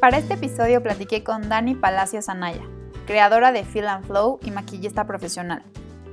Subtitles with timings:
[0.00, 2.62] Para este episodio platiqué con Dani Palacios Anaya,
[3.06, 5.62] creadora de Feel and Flow y maquillista profesional.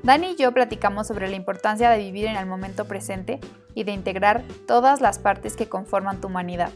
[0.03, 3.39] Dani y yo platicamos sobre la importancia de vivir en el momento presente
[3.75, 6.71] y de integrar todas las partes que conforman tu humanidad,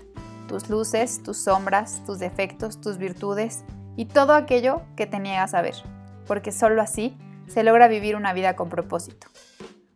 [0.48, 3.66] tus luces, tus sombras, tus defectos, tus virtudes
[3.98, 5.76] y todo aquello que te niegas a ver,
[6.28, 7.18] porque solo así
[7.48, 9.28] se logra vivir una vida con propósito.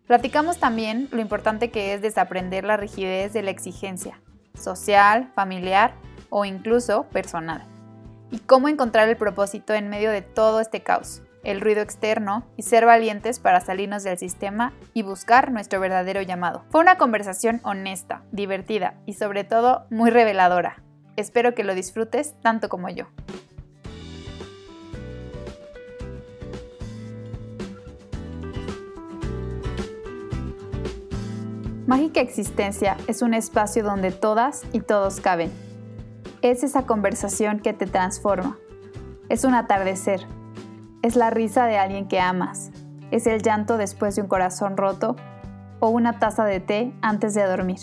[0.06, 4.20] Platicamos también lo importante que es desaprender la rigidez de la exigencia,
[4.54, 5.94] social, familiar
[6.38, 7.64] o incluso personal,
[8.30, 12.64] y cómo encontrar el propósito en medio de todo este caos, el ruido externo y
[12.64, 16.66] ser valientes para salirnos del sistema y buscar nuestro verdadero llamado.
[16.72, 20.84] Fue una conversación honesta, divertida y sobre todo muy reveladora.
[21.16, 23.06] Espero que lo disfrutes tanto como yo.
[31.88, 35.65] Mágica Existencia es un espacio donde todas y todos caben.
[36.46, 38.60] Es esa conversación que te transforma.
[39.30, 40.28] Es un atardecer,
[41.02, 42.70] es la risa de alguien que amas.
[43.10, 45.16] Es el llanto después de un corazón roto
[45.80, 47.80] o una taza de té antes de dormir.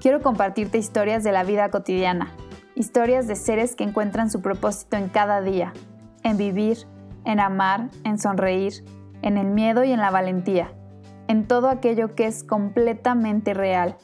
[0.00, 2.32] Quiero compartirte historias de la vida cotidiana,
[2.74, 5.74] historias de seres que encuentran su propósito en cada día,
[6.22, 6.86] en vivir,
[7.26, 8.82] en amar, en sonreír,
[9.20, 10.72] en el miedo y en la valentía,
[11.26, 13.98] en todo aquello que es completamente real.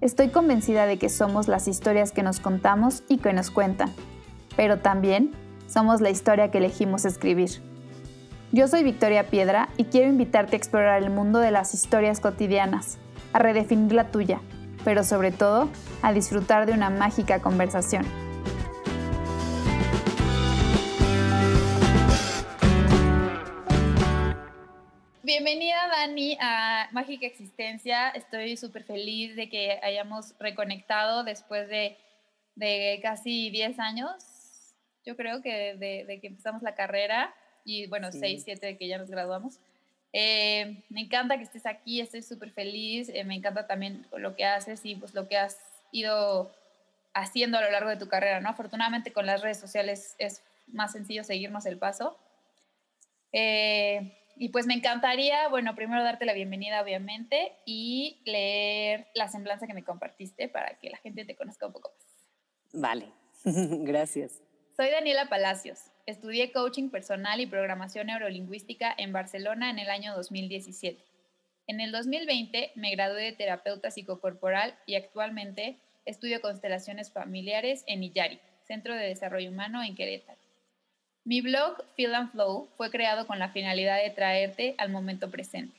[0.00, 3.90] Estoy convencida de que somos las historias que nos contamos y que nos cuentan,
[4.56, 5.32] pero también
[5.66, 7.50] somos la historia que elegimos escribir.
[8.52, 12.98] Yo soy Victoria Piedra y quiero invitarte a explorar el mundo de las historias cotidianas,
[13.32, 14.40] a redefinir la tuya,
[14.84, 15.68] pero sobre todo
[16.02, 18.23] a disfrutar de una mágica conversación.
[25.44, 28.08] Bienvenida Dani a Mágica Existencia.
[28.08, 31.98] Estoy súper feliz de que hayamos reconectado después de,
[32.54, 34.24] de casi 10 años
[35.04, 38.96] yo creo que de, que empezamos la carrera y bueno, seis, siete de que ya
[38.96, 39.58] nos graduamos.
[40.14, 44.46] Eh, me encanta que estés aquí, estoy súper feliz, eh, me encanta también lo que
[44.46, 45.58] haces y pues lo que has
[45.92, 46.54] ido
[47.12, 48.48] haciendo a lo largo de tu carrera, ¿no?
[48.48, 52.16] Afortunadamente con las redes sociales es más sencillo seguirnos el paso.
[53.30, 59.66] Eh, y pues me encantaría, bueno, primero darte la bienvenida, obviamente, y leer la semblanza
[59.66, 62.80] que me compartiste para que la gente te conozca un poco más.
[62.80, 63.12] Vale,
[63.44, 64.42] gracias.
[64.76, 65.92] Soy Daniela Palacios.
[66.06, 71.04] Estudié coaching personal y programación neurolingüística en Barcelona en el año 2017.
[71.66, 78.40] En el 2020 me gradué de terapeuta psicocorporal y actualmente estudio constelaciones familiares en Iyari,
[78.64, 80.43] Centro de Desarrollo Humano en Querétaro.
[81.24, 85.76] Mi blog Feel and Flow fue creado con la finalidad de traerte al momento presente.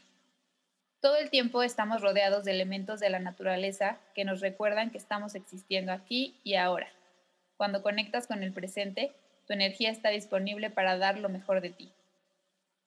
[1.02, 5.36] Todo el tiempo estamos rodeados de elementos de la naturaleza que nos recuerdan que estamos
[5.36, 6.88] existiendo aquí y ahora
[7.58, 9.12] cuando conectas con el presente,
[9.48, 11.90] tu energía está disponible para dar lo mejor de ti.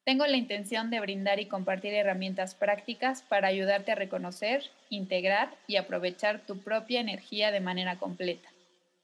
[0.04, 5.76] Tengo la intención de brindar y compartir herramientas prácticas para ayudarte a reconocer, integrar y
[5.76, 8.48] aprovechar tu propia energía de manera completa.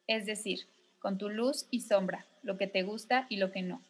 [0.07, 0.67] Es decir,
[0.99, 3.81] con tu luz y sombra, lo que te gusta y lo que no.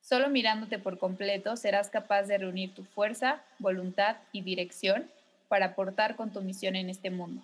[0.00, 5.08] Solo mirándote por completo serás capaz de reunir tu fuerza, voluntad y dirección
[5.48, 7.42] para aportar con tu misión en este mundo.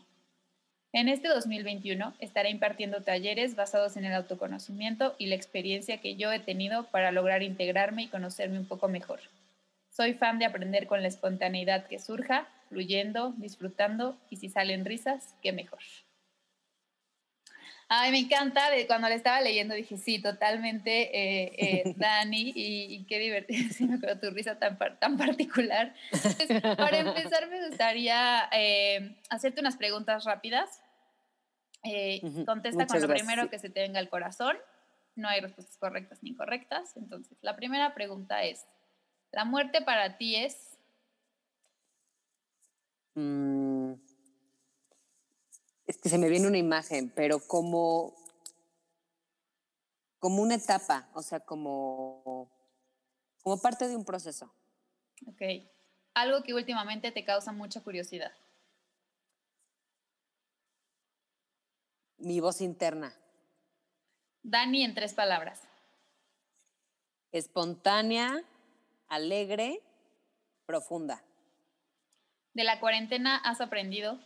[0.92, 6.32] En este 2021 estaré impartiendo talleres basados en el autoconocimiento y la experiencia que yo
[6.32, 9.20] he tenido para lograr integrarme y conocerme un poco mejor.
[9.90, 15.34] Soy fan de aprender con la espontaneidad que surja, fluyendo, disfrutando y si salen risas,
[15.42, 15.80] qué mejor.
[17.90, 23.04] Ay, me encanta, de cuando le estaba leyendo dije, sí, totalmente, eh, eh, Dani, y,
[23.06, 25.94] qué divertido, sí, me acuerdo tu risa tan, tan particular.
[26.76, 30.82] para empezar, me gustaría eh, hacerte unas preguntas rápidas.
[32.44, 34.58] Contesta con lo primero que se te venga al corazón.
[35.14, 36.94] No hay respuestas correctas ni incorrectas.
[36.96, 38.66] Entonces, la primera pregunta es,
[39.32, 40.76] ¿la muerte para ti es?
[43.14, 44.07] Mm
[45.88, 48.14] es que se me viene una imagen, pero como,
[50.18, 52.50] como una etapa, o sea, como,
[53.42, 54.52] como parte de un proceso.
[55.26, 55.40] Ok.
[56.12, 58.32] Algo que últimamente te causa mucha curiosidad.
[62.18, 63.14] Mi voz interna.
[64.42, 65.62] Dani, en tres palabras.
[67.32, 68.44] Espontánea,
[69.08, 69.80] alegre,
[70.66, 71.24] profunda.
[72.52, 74.18] ¿De la cuarentena has aprendido?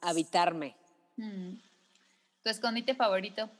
[0.00, 0.76] Habitarme.
[1.16, 1.54] Mm.
[2.42, 3.50] ¿Tu escondite favorito?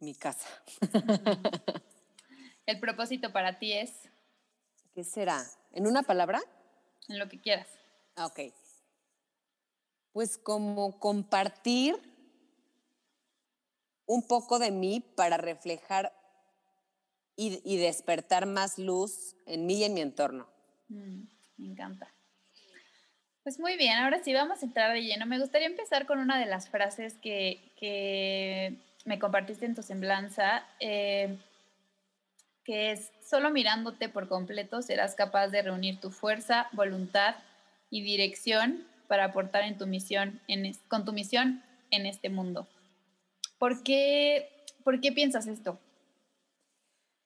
[0.00, 0.48] Mi casa.
[2.66, 3.92] ¿El propósito para ti es?
[4.94, 5.44] ¿Qué será?
[5.72, 6.40] ¿En una palabra?
[7.08, 7.68] En lo que quieras.
[8.16, 8.52] Ah, ok.
[10.12, 11.96] Pues como compartir
[14.06, 16.12] un poco de mí para reflejar
[17.36, 20.48] y, despertar más luz en mí y en mi entorno.
[20.88, 21.22] Mm,
[21.58, 22.12] me encanta.
[23.48, 25.24] Pues muy bien, ahora sí vamos a entrar de lleno.
[25.24, 31.34] Me gustaría empezar con una de las frases que, me compartiste en tu semblanza, eh,
[32.62, 37.36] que es, solo mirándote por completo serás capaz de reunir tu fuerza, voluntad
[37.88, 42.68] y dirección para aportar en tu misión, en, con tu misión en este mundo.
[43.58, 44.50] ¿Por qué,
[44.84, 45.78] ¿Por qué piensas esto?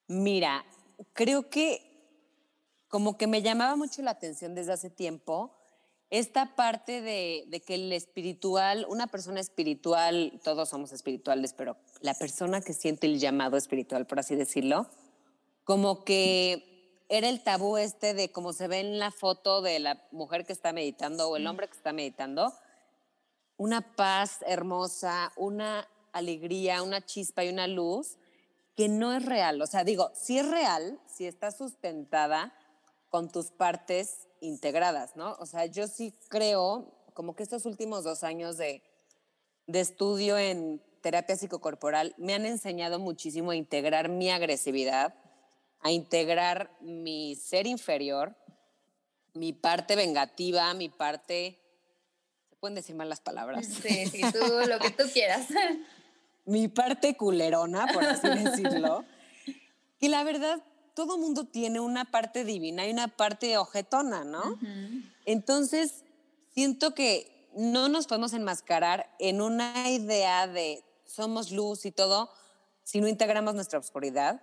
[0.06, 0.64] Mira,
[1.14, 1.82] creo que
[2.86, 5.58] como que me llamaba mucho la atención desde hace tiempo
[6.12, 12.12] esta parte de, de, que el espiritual, una persona espiritual, todos somos espirituales, pero la
[12.12, 14.86] persona que siente el llamado espiritual, por así decirlo,
[15.64, 20.06] como que era el tabú este de como se ve en la foto de la
[20.12, 22.52] mujer que está meditando o el hombre que está meditando,
[23.56, 28.18] una paz hermosa, una alegría, una chispa y una luz
[28.76, 29.62] que no es real.
[29.62, 32.52] O sea, digo, si es real, si está sustentada
[33.08, 35.36] con tus partes integradas, ¿no?
[35.38, 38.82] O sea, yo sí creo, como que estos últimos dos años de,
[39.66, 45.14] de estudio en terapia psicocorporal me han enseñado muchísimo a integrar mi agresividad,
[45.80, 48.36] a integrar mi ser inferior,
[49.34, 51.58] mi parte vengativa, mi parte...
[52.50, 53.66] ¿Se pueden decir mal las palabras?
[53.66, 55.48] Sí, sí, tú lo que tú quieras.
[56.44, 59.04] mi parte culerona, por así decirlo.
[59.98, 60.62] y la verdad,
[60.94, 64.58] todo mundo tiene una parte divina y una parte ojetona, ¿no?
[65.24, 66.04] Entonces,
[66.54, 72.30] siento que no nos podemos enmascarar en una idea de somos luz y todo
[72.84, 74.42] si no integramos nuestra oscuridad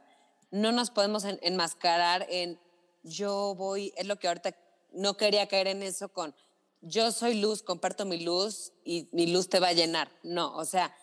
[0.51, 2.59] no nos podemos enmascarar en
[3.03, 4.55] yo voy, es lo que ahorita
[4.91, 6.35] no quería caer en eso con
[6.81, 10.09] yo soy luz, comparto mi luz y mi luz te va a llenar.
[10.23, 10.95] No, o sea,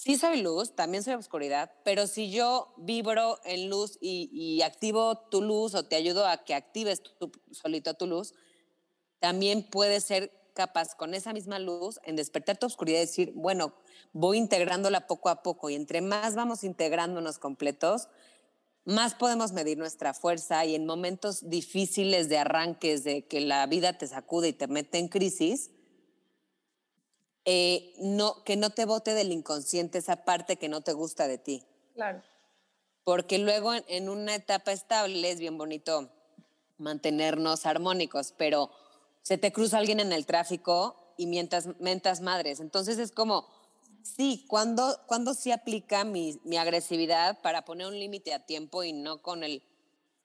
[0.00, 5.42] sí soy luz, también soy oscuridad, pero si yo vibro en luz y, activo tu
[5.42, 8.32] luz o te ayudo a que actives tu, solito tu luz,
[9.18, 13.74] también puedes ser capaz con esa misma luz en despertar tu oscuridad y decir, bueno,
[14.14, 18.08] voy integrándola poco a poco y entre más vamos integrándonos completos,
[18.86, 23.98] más podemos medir nuestra fuerza y en momentos difíciles de arranques, de que la vida
[23.98, 25.70] te sacude y te mete en crisis,
[27.44, 31.38] eh, no, que no te bote del inconsciente esa parte que no te gusta de
[31.38, 31.64] ti.
[31.94, 32.22] Claro.
[33.04, 36.10] Porque luego en, una etapa estable es bien bonito
[36.78, 38.70] mantenernos armónicos, pero
[39.22, 42.60] se te cruza alguien en el tráfico y mientas, mentas madres.
[42.60, 43.46] Entonces es como,
[44.02, 48.92] Sí, cuando, cuando sí aplica mi, mi agresividad para poner un límite a tiempo y
[48.92, 49.62] no con el,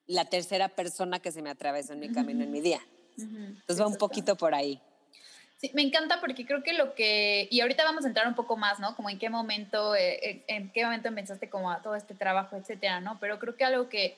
[0.07, 2.81] la tercera persona que se me atraviesa en mi camino, en mi día.
[3.17, 4.81] Entonces va un poquito por ahí.
[5.57, 8.57] Sí, me encanta porque creo que lo que, y ahorita vamos a entrar un poco
[8.57, 8.95] más, ¿no?
[8.95, 12.99] Como en qué momento, eh, en qué momento empezaste como a todo este trabajo, etcétera,
[12.99, 13.17] ¿no?
[13.19, 14.17] Pero creo que algo que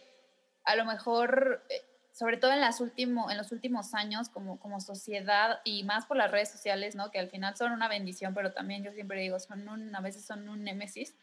[0.64, 1.82] a lo mejor eh,
[2.18, 6.18] sobre todo en, las último, en los últimos años como, como sociedad y más por
[6.18, 7.12] las redes sociales, ¿no?
[7.12, 10.26] que al final son una bendición, pero también yo siempre digo, son un, a veces
[10.26, 11.14] son un némesis,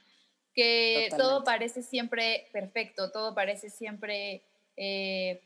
[0.55, 4.45] que todo parece siempre perfecto, todo parece siempre,
[4.77, 5.43] eh,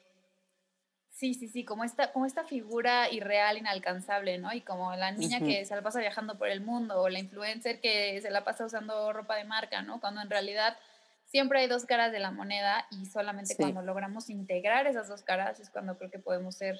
[1.19, 4.53] sí, sí, sí, como esta, como esta figura irreal, inalcanzable, ¿no?
[4.53, 7.81] Y como la niña que se la pasa viajando por el mundo o la influencer
[7.81, 10.01] que se la pasa usando ropa de marca, ¿no?
[10.01, 10.77] Cuando en realidad
[11.25, 15.58] siempre hay dos caras de la moneda y solamente cuando logramos integrar esas dos caras
[15.58, 16.77] es cuando creo que podemos ser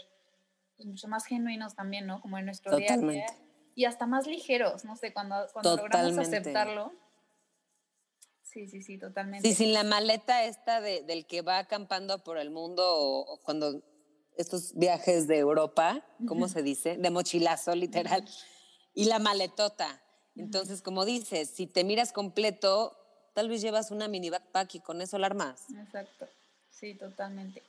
[0.77, 2.21] pues, mucho más genuinos también, ¿no?
[2.21, 3.27] Como en nuestro día a día.
[3.75, 6.93] Y hasta más ligeros, no sé, cuando, cuando logramos aceptarlo.
[8.43, 9.49] Sí, sí, sí, totalmente.
[9.49, 13.83] Sí, sin la maleta esta de, del que va acampando por el mundo o, cuando
[14.39, 16.97] estos viajes de Europa, ¿cómo se dice?
[16.97, 18.25] De mochilazo, literal.
[18.95, 20.01] Y la maletota.
[20.37, 22.97] Entonces, como dices, si te miras completo,
[23.35, 25.67] tal vez llevas una mini backpack y con eso la armas.
[25.77, 26.29] Exacto,
[26.71, 27.63] sí, totalmente.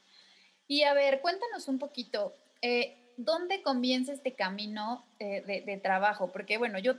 [0.67, 6.31] Y a ver, cuéntanos un poquito, eh, ¿dónde comienza este camino eh, de, trabajo?
[6.31, 6.93] Porque bueno, yo,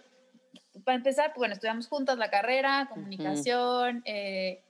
[0.85, 4.65] para empezar, bueno, estudiamos juntas la carrera, comunicación, eh,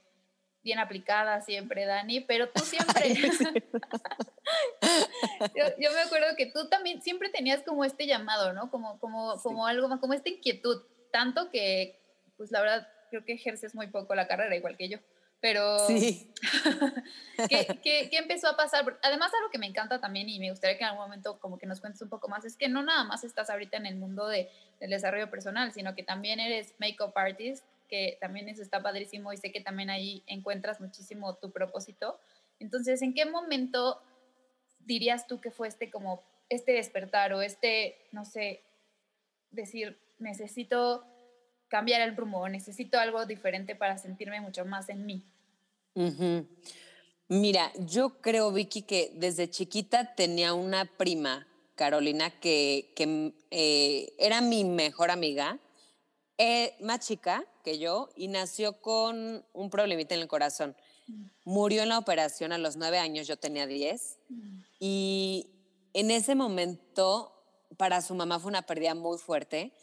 [0.63, 3.15] bien aplicada siempre, Dani, pero tú siempre...
[5.79, 8.69] yo, me acuerdo que tú también siempre tenías como este llamado, ¿no?
[8.69, 11.99] Como, como, como algo más, como esta inquietud, tanto que,
[12.37, 14.99] pues la verdad, creo que ejerces muy poco la carrera, igual que yo.
[15.41, 16.31] Pero, sí.
[17.49, 18.99] ¿qué, empezó a pasar?
[19.01, 21.65] Además, algo que me encanta también y me gustaría que en algún momento como que
[21.65, 24.27] nos cuentes un poco más, es que no nada más estás ahorita en el mundo
[24.27, 24.49] de,
[24.79, 29.37] del desarrollo personal, sino que también eres make-up artist, que también eso está padrísimo y
[29.37, 32.17] sé que también ahí encuentras muchísimo tu propósito.
[32.57, 34.01] Entonces, ¿en qué momento
[34.79, 38.61] dirías tú que fue este como este despertar o este, no sé,
[39.51, 41.05] decir, necesito
[41.67, 45.23] cambiar el rumbo, necesito algo diferente para sentirme mucho más en mí.
[47.27, 54.41] Mira, yo creo, Vicky, que desde chiquita tenía una prima, Carolina, que, que eh, era
[54.41, 55.57] mi mejor amiga,
[56.37, 60.75] eh, más chica que yo, y nació con un problemita en el corazón.
[61.07, 61.25] Mm.
[61.45, 64.59] Murió en la operación a los nueve años, yo tenía diez, mm.
[64.79, 65.49] y
[65.93, 67.33] en ese momento
[67.77, 69.73] para su mamá fue una pérdida muy fuerte,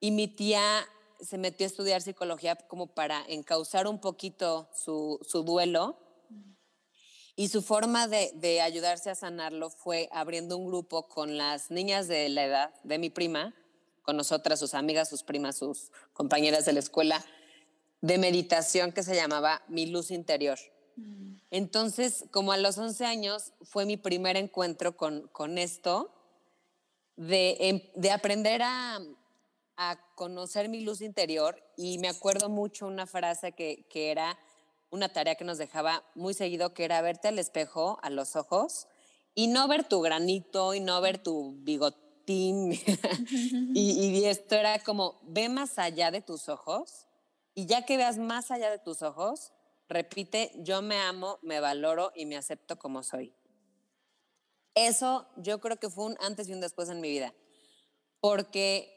[0.00, 0.86] y mi tía
[1.20, 5.96] se metió a estudiar psicología como para encauzar un poquito su, su duelo
[7.36, 12.28] y su forma de, ayudarse a sanarlo fue abriendo un grupo con las niñas de
[12.28, 13.54] la edad de mi prima,
[14.04, 17.24] con nosotras, sus amigas, sus primas, sus compañeras de la escuela,
[18.00, 20.58] de meditación que se llamaba Mi Luz Interior.
[20.96, 21.36] Mm.
[21.50, 26.12] Entonces, como a los 11 años, fue mi primer encuentro con, con esto,
[27.16, 29.00] de, em, de aprender a,
[29.76, 31.62] a, conocer mi luz interior.
[31.76, 34.38] Y me acuerdo mucho una frase que, que era
[34.90, 38.86] una tarea que nos dejaba muy seguido, que era verte al espejo, a los ojos,
[39.34, 41.56] y no ver tu granito y no ver tu
[42.26, 42.72] bigotín.
[43.74, 47.06] y, y esto era como, ve más allá de tus ojos,
[47.54, 49.52] y ya que veas más allá de tus ojos,
[49.88, 53.32] repite, yo me amo, me valoro y me acepto como soy.
[54.74, 57.32] Eso yo creo que fue un antes y un después en mi vida,
[58.20, 58.90] porque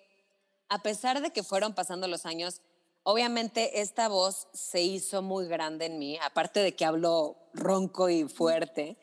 [0.69, 2.61] a pesar de que fueron pasando los años,
[3.09, 8.25] Obviamente esta voz se hizo muy grande en mí, aparte de que hablo ronco y
[8.25, 8.97] fuerte,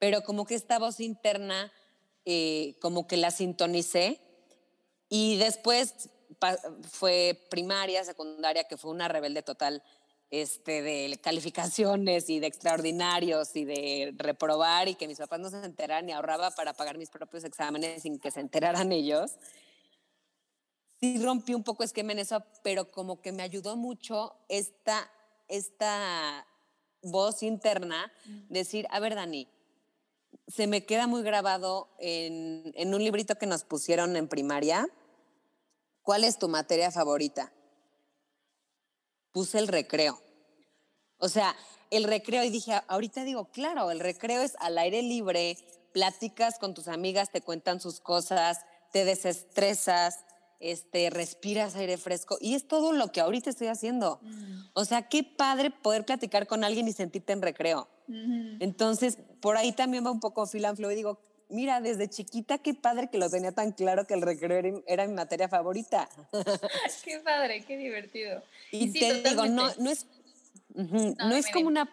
[0.00, 1.72] pero como que esta voz interna,
[2.24, 4.20] eh, como que la sintonicé.
[5.08, 6.10] Y después
[6.90, 9.82] fue primaria, secundaria, que fue una rebelde total
[10.30, 15.64] este, de calificaciones y de extraordinarios y de reprobar y que mis papás no se
[15.64, 19.32] enteraran y ahorraba para pagar mis propios exámenes sin que se enteraran ellos.
[21.00, 25.10] Sí rompí un poco esquema en eso, pero como que me ayudó mucho esta,
[25.48, 26.46] esta
[27.02, 28.12] voz interna,
[28.48, 29.48] decir, a ver, Dani,
[30.48, 34.88] se me queda muy grabado en, en un librito que nos pusieron en primaria.
[36.02, 37.52] ¿Cuál es tu materia favorita?
[39.30, 40.20] Puse el recreo.
[41.18, 41.54] O sea,
[41.90, 45.58] el recreo y dije, ahorita digo, claro, el recreo es al aire libre,
[45.92, 48.60] platicas con tus amigas, te cuentan sus cosas,
[48.92, 50.24] te desestresas,
[50.60, 54.18] este, respiras aire fresco y es todo lo que ahorita estoy haciendo.
[54.22, 54.60] Mm.
[54.72, 57.88] O sea, qué padre poder platicar con alguien y sentirte en recreo.
[58.60, 63.08] Entonces, por ahí también va un poco filanflo y digo, mira, desde chiquita qué padre
[63.10, 66.08] que lo tenía tan claro que el recreo era, mi materia favorita.
[67.04, 68.42] qué padre, qué divertido.
[68.70, 70.06] Y, te digo, no, no es,
[70.74, 71.88] no es como una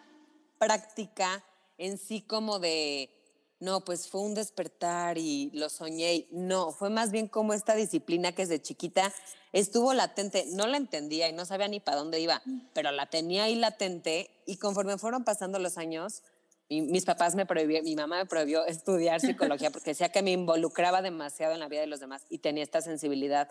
[0.58, 1.44] práctica
[1.78, 3.10] en sí como de
[3.58, 6.26] no, pues fue un despertar y lo soñé.
[6.30, 9.12] No, fue más bien como esta disciplina que desde chiquita
[9.52, 10.44] estuvo latente.
[10.50, 12.60] No la entendía y no sabía ni para dónde iba, mm.
[12.74, 16.22] pero la tenía ahí latente y conforme fueron pasando los años,
[16.68, 21.02] mis papás me prohibieron, mi mamá me prohibió estudiar psicología porque decía que me involucraba
[21.02, 23.48] demasiado en la vida de los demás y tenía esta sensibilidad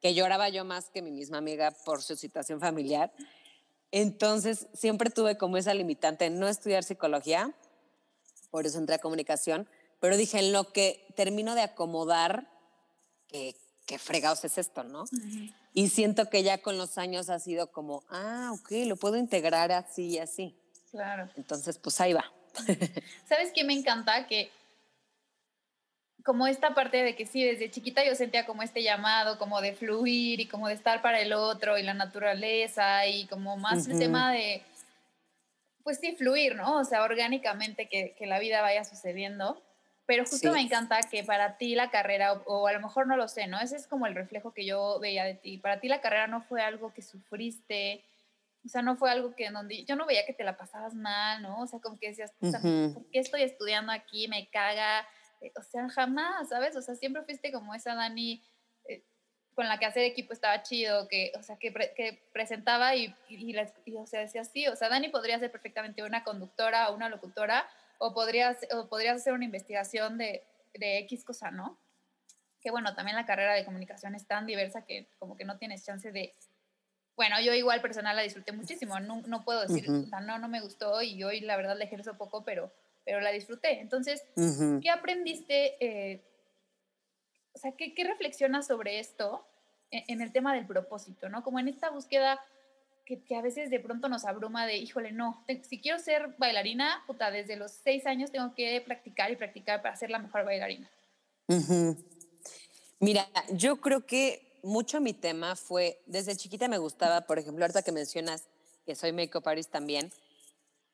[0.00, 3.12] que lloraba yo más que mi misma amiga por su situación familiar.
[3.90, 7.54] Entonces, siempre tuve como esa limitante en no estudiar psicología
[8.54, 12.48] por eso entré a comunicación, pero dije, en lo que termino de acomodar,
[13.26, 15.06] qué, qué fregados es esto, ¿no?
[15.74, 19.72] Y siento que ya con los años ha sido como, ah, ok, lo puedo integrar
[19.72, 20.56] así y así.
[20.92, 21.28] Claro.
[21.36, 22.32] Entonces, pues ahí va.
[23.28, 24.28] ¿Sabes qué me encanta?
[24.28, 24.52] Que
[26.24, 29.74] como esta parte de que sí, desde chiquita yo sentía como este llamado, como de
[29.74, 33.98] fluir y como de estar para el otro y la naturaleza y como más el
[33.98, 34.62] tema de
[35.82, 36.78] pues sí, fluir, ¿no?
[36.78, 39.62] O sea, orgánicamente que, que la vida vaya sucediendo.
[40.06, 43.26] Pero justo me encanta que para ti la carrera, o, a lo mejor no lo
[43.26, 43.58] sé, ¿no?
[43.60, 45.58] Ese es como el reflejo que yo veía de ti.
[45.58, 48.04] Para ti la carrera no fue algo que sufriste,
[48.64, 51.42] o sea, no fue algo que donde yo no veía que te la pasabas mal,
[51.42, 51.62] ¿no?
[51.62, 54.28] O sea, como que decías, ¿por qué estoy estudiando aquí?
[54.28, 55.06] Me caga.
[55.40, 56.76] Eh, o sea, jamás, ¿sabes?
[56.76, 58.42] O sea, siempre fuiste como esa Dani
[59.54, 63.56] con la que hacer equipo estaba chido, que, o sea, que, que presentaba y, y,
[63.96, 67.66] o sea, decía sí, o sea, Dani podría ser perfectamente una conductora o una locutora,
[67.98, 71.78] o podrías, o podrías hacer una investigación de, de X cosa, ¿no?
[72.60, 75.84] Que bueno, también la carrera de comunicación es tan diversa que como que no tienes
[75.84, 76.34] chance de...
[77.16, 80.48] Bueno, yo igual personal la disfruté muchísimo, no, no puedo decir, o sea, no, no
[80.48, 82.72] me gustó y hoy la verdad la ejerzo poco, pero,
[83.04, 83.80] pero la disfruté.
[83.80, 84.24] Entonces,
[84.82, 85.76] ¿qué aprendiste?
[85.78, 86.24] Eh,
[87.52, 89.46] o sea, ¿qué, qué reflexionas sobre esto
[89.90, 91.42] en, el tema del propósito, ¿no?
[91.42, 92.40] Como en esta búsqueda
[93.04, 97.02] que, que, a veces de pronto nos abruma de, híjole, no, si quiero ser bailarina,
[97.06, 100.90] puta, desde los seis años tengo que practicar y practicar para ser la mejor bailarina.
[103.00, 107.82] Mira, yo creo que mucho mi tema fue, desde chiquita me gustaba, por ejemplo, ahorita
[107.82, 108.48] que mencionas
[108.86, 110.10] que soy make-up artist también,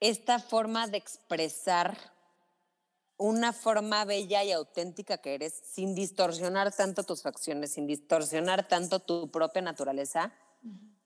[0.00, 1.96] esta forma de expresar
[3.16, 9.00] una forma bella y auténtica que eres, sin distorsionar tanto tus facciones, sin distorsionar tanto
[9.00, 10.32] tu propia naturaleza.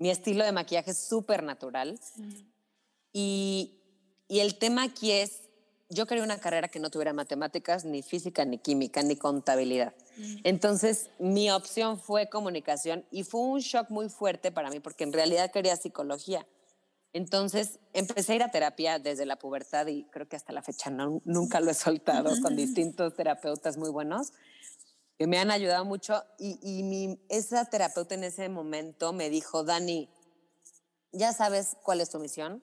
[0.04, 1.99] Mi estilo de maquillaje es súper natural.
[3.11, 3.80] y,
[4.28, 5.49] y el tema aquí es,
[5.88, 9.94] yo quería una carrera que no tuviera matemáticas, ni física, ni química, ni contabilidad.
[10.42, 15.14] Entonces, mi opción fue comunicación y fue un shock muy fuerte para mí porque en
[15.14, 16.46] realidad quería psicología.
[17.14, 20.90] Entonces empecé a ir a terapia desde la pubertad y creo que hasta la fecha
[20.90, 24.34] nunca lo he soltado con distintos terapeutas muy buenos
[25.18, 29.64] que me han ayudado mucho y, y mi, esa terapeuta en ese momento me dijo,
[29.64, 30.11] Dani,
[31.12, 32.62] ya sabes cuál es tu misión.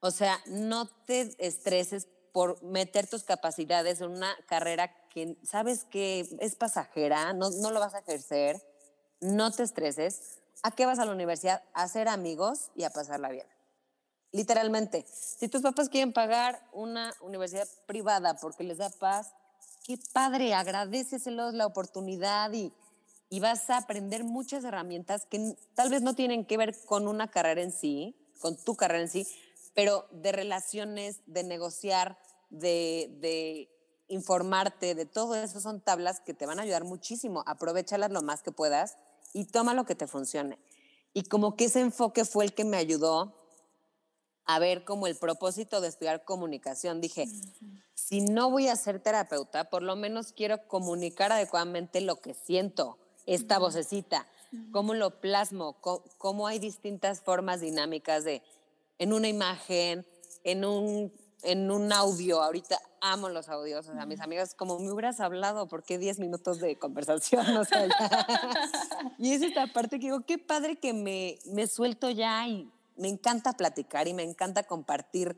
[0.00, 6.28] O sea, no te estreses por meter tus capacidades en una carrera que sabes que
[6.40, 8.60] es pasajera, no, no lo vas a ejercer,
[9.20, 10.40] no te estreses.
[10.62, 11.62] ¿A qué vas a la universidad?
[11.72, 13.46] A hacer amigos y a pasarla bien.
[14.32, 19.32] Literalmente, si tus papás quieren pagar una universidad privada porque les da paz,
[19.84, 22.72] qué padre, agradeceselos la oportunidad y,
[23.28, 27.30] y vas a aprender muchas herramientas que tal vez no tienen que ver con una
[27.30, 29.26] carrera en sí, con tu carrera en sí,
[29.74, 33.68] pero de relaciones, de negociar, de, de
[34.08, 37.44] informarte, de todo eso son tablas que te van a ayudar muchísimo.
[37.46, 38.96] Aprovechalas lo más que puedas
[39.32, 40.58] y toma lo que te funcione.
[41.12, 43.43] Y como que ese enfoque fue el que me ayudó
[44.46, 47.00] a ver como el propósito de estudiar comunicación.
[47.00, 47.26] Dije,
[47.94, 52.98] si no voy a ser terapeuta, por lo menos quiero comunicar adecuadamente lo que siento,
[53.26, 54.26] esta vocecita,
[54.72, 55.76] cómo lo plasmo,
[56.18, 58.42] cómo, hay distintas formas dinámicas de,
[58.98, 60.06] en una imagen,
[60.44, 62.42] en un, en un audio.
[62.42, 66.18] Ahorita amo los audios, o sea, mis amigas, como me hubieras hablado, ¿por qué 10
[66.18, 67.44] minutos de conversación?
[67.56, 67.86] O sea,
[69.18, 73.08] y es esta parte que digo, qué padre que me, me suelto ya y me
[73.08, 75.36] encanta platicar y me encanta compartir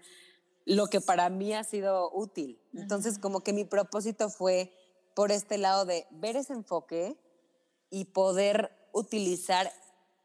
[0.64, 2.58] lo que para mí ha sido útil.
[2.74, 4.72] Entonces, como que mi propósito fue
[5.14, 7.16] por este lado de ver ese enfoque
[7.88, 9.72] y poder utilizar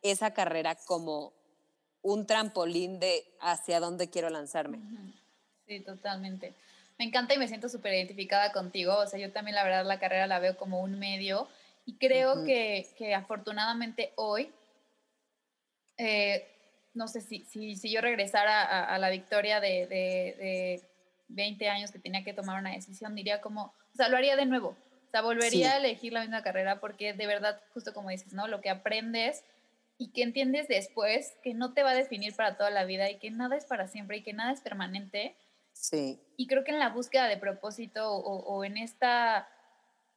[0.02, 1.34] esa carrera como
[2.02, 4.80] un trampolín de hacia dónde quiero lanzarme.
[5.68, 6.56] Sí, totalmente.
[6.98, 8.98] Me encanta y me siento súper identificada contigo.
[8.98, 11.48] O sea, yo también la verdad la carrera la veo como un medio
[11.86, 14.52] y creo que, que, afortunadamente hoy
[15.98, 16.48] eh,
[16.94, 20.82] no sé si, si, si yo regresara a, la victoria de, de,
[21.30, 24.46] 20 años que tenía que tomar una decisión, diría como, o sea, lo haría de
[24.46, 24.70] nuevo.
[24.70, 28.48] O sea, volvería a elegir la misma carrera porque de verdad, justo como dices, ¿no?
[28.48, 29.44] Lo que aprendes
[29.98, 33.20] y que entiendes después que no te va a definir para toda la vida y
[33.20, 35.36] que nada es para siempre y que nada es permanente.
[35.74, 36.20] Sí.
[36.38, 39.48] Y creo que en la búsqueda de propósito o, en esta...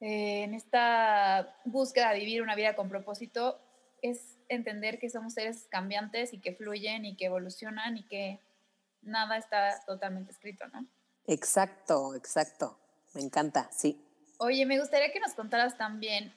[0.00, 3.58] Eh, en esta búsqueda de vivir una vida con propósito,
[4.02, 8.40] es entender que somos seres cambiantes y que fluyen y que evolucionan y que
[9.02, 10.86] nada está totalmente escrito, ¿no?
[11.26, 12.78] Exacto, exacto.
[13.14, 14.00] Me encanta, sí.
[14.38, 16.32] Oye, me gustaría que nos contaras también,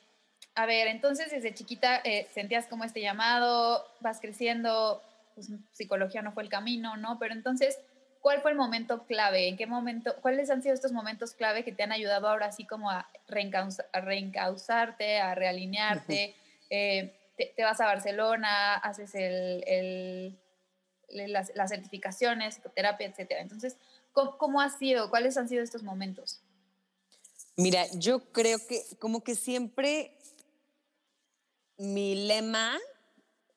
[0.56, 5.04] a ver, entonces desde chiquita eh, sentías como este llamado, vas creciendo,
[5.36, 7.20] pues psicología no fue el camino, ¿no?
[7.20, 7.80] Pero entonces,
[8.22, 9.48] ¿cuál fue el momento clave?
[9.48, 12.65] ¿En qué momento, cuáles han sido estos momentos clave que te han ayudado ahora así
[12.65, 16.36] como a, reencauzarte, a realinearte?
[17.38, 20.38] Te, vas a Barcelona, haces el,
[21.10, 23.32] las, certificaciones, psicoterapia, etc.
[23.39, 23.78] Entonces,
[24.12, 25.10] ¿cómo, ha sido?
[25.10, 26.41] ¿Cuáles han sido estos momentos?
[27.56, 30.17] Mira, yo creo que como que siempre
[31.78, 32.78] mi lema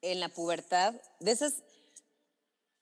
[0.02, 1.62] en la pubertad, de esos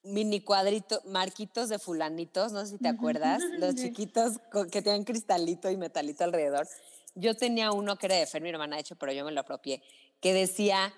[0.03, 4.39] mini cuadritos, marquitos de fulanitos, no sé si te acuerdas, los chiquitos
[4.71, 6.69] que tienen cristalito y metalito alrededor.
[7.15, 9.83] Yo tenía uno que era de Fer, mi hermana, hecho, pero yo me lo apropié,
[10.21, 10.93] que decía,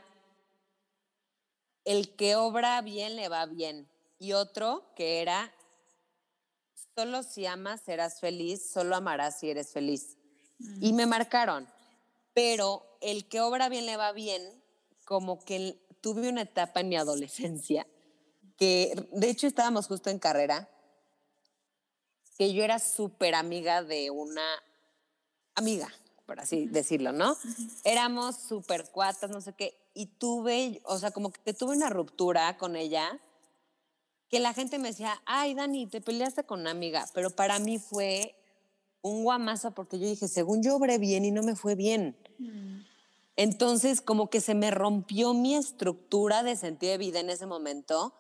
[1.85, 3.89] el que obra bien le va bien.
[4.19, 5.53] Y otro que era,
[6.95, 10.19] solo si amas serás feliz, solo amarás si eres feliz.
[10.81, 11.67] Y me marcaron,
[12.35, 14.63] pero el que obra bien le va bien,
[15.05, 17.87] como que tuve una etapa en mi adolescencia,
[18.57, 20.69] que de hecho estábamos justo en carrera,
[22.37, 24.45] que yo era súper amiga de una
[25.55, 25.93] amiga,
[26.31, 27.37] por así decirlo, ¿no?
[27.83, 32.57] Éramos súper cuatas, no sé qué, y tuve, o sea, como que tuve una ruptura
[32.57, 33.21] con ella,
[34.29, 37.81] que la gente me decía, ay, Dani, te peleaste con una amiga, pero para mí
[37.81, 38.37] fue
[39.03, 42.17] un guamazo porque yo dije, según yo obré bien y no me fue bien.
[42.39, 42.83] Mm.
[43.35, 48.15] Entonces, como que se me rompió mi estructura de sentido de vida en ese momento.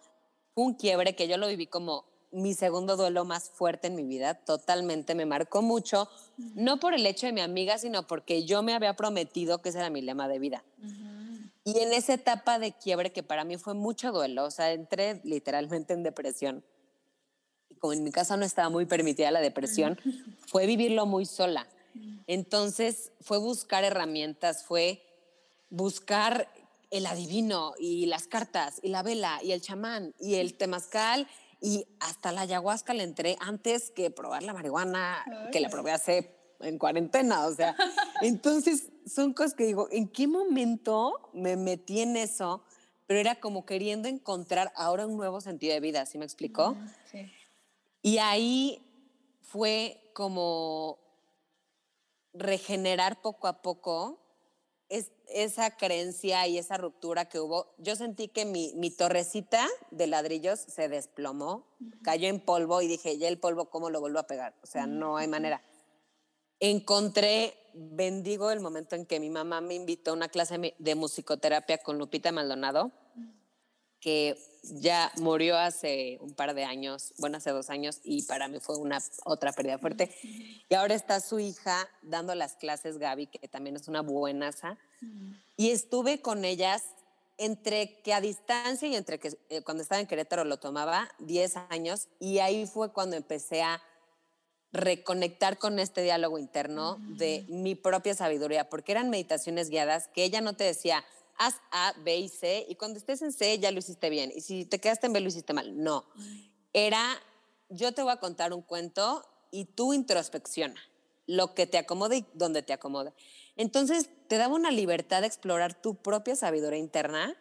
[0.56, 4.04] Fue un quiebre que yo lo viví como, mi segundo duelo más fuerte en mi
[4.04, 8.62] vida, totalmente me marcó mucho, no por el hecho de mi amiga, sino porque yo
[8.62, 10.64] me había prometido que ese era mi lema de vida.
[11.64, 15.20] Y en esa etapa de quiebre que para mí fue mucho duelo, o sea, entré
[15.24, 16.64] literalmente en depresión.
[17.68, 19.98] Y como en mi casa no estaba muy permitida la depresión,
[20.46, 21.68] fue vivirlo muy sola.
[22.26, 25.02] Entonces fue buscar herramientas, fue
[25.68, 26.48] buscar
[26.90, 31.28] el adivino y las cartas y la vela y el chamán y el temazcal
[31.60, 36.34] y hasta la ayahuasca le entré antes que probar la marihuana, que la probé hace
[36.60, 37.76] en cuarentena, o sea,
[38.22, 42.62] entonces son cosas que digo, ¿en qué momento me metí en eso?
[43.06, 46.76] Pero era como queriendo encontrar ahora un nuevo sentido de vida, ¿sí me explicó?
[47.10, 47.30] Sí.
[48.02, 48.82] Y ahí
[49.42, 50.98] fue como
[52.32, 54.20] regenerar poco a poco
[55.28, 57.72] esa creencia y esa ruptura que hubo.
[57.78, 61.66] Yo sentí que mi, mi torrecita de ladrillos se desplomó,
[62.02, 64.54] cayó en polvo y dije, ya el polvo, ¿cómo lo vuelvo a pegar?
[64.62, 65.62] O sea, no hay manera.
[66.58, 71.78] Encontré, bendigo el momento en que mi mamá me invitó a una clase de musicoterapia
[71.78, 72.92] con Lupita Maldonado
[74.00, 78.60] que ya murió hace un par de años, bueno, hace dos años, y para mí
[78.60, 80.14] fue una otra pérdida fuerte.
[80.68, 84.78] Y ahora está su hija dando las clases, Gaby, que también es una buenaza.
[85.56, 86.82] Y estuve con ellas
[87.38, 91.56] entre que a distancia y entre que eh, cuando estaba en Querétaro lo tomaba 10
[91.70, 93.82] años, y ahí fue cuando empecé a
[94.72, 100.40] reconectar con este diálogo interno de mi propia sabiduría, porque eran meditaciones guiadas que ella
[100.40, 101.04] no te decía,
[101.40, 104.42] haz A, B y C, y cuando estés en C ya lo hiciste bien, y
[104.42, 105.82] si te quedaste en B lo hiciste mal.
[105.82, 106.04] No,
[106.74, 107.18] era,
[107.70, 110.80] yo te voy a contar un cuento y tú introspecciona
[111.26, 113.14] lo que te acomode y donde te acomode.
[113.56, 117.34] Entonces te daba una libertad de explorar tu propia sabiduría interna,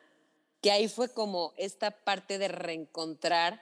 [0.62, 3.62] que ahí fue como esta parte de reencontrar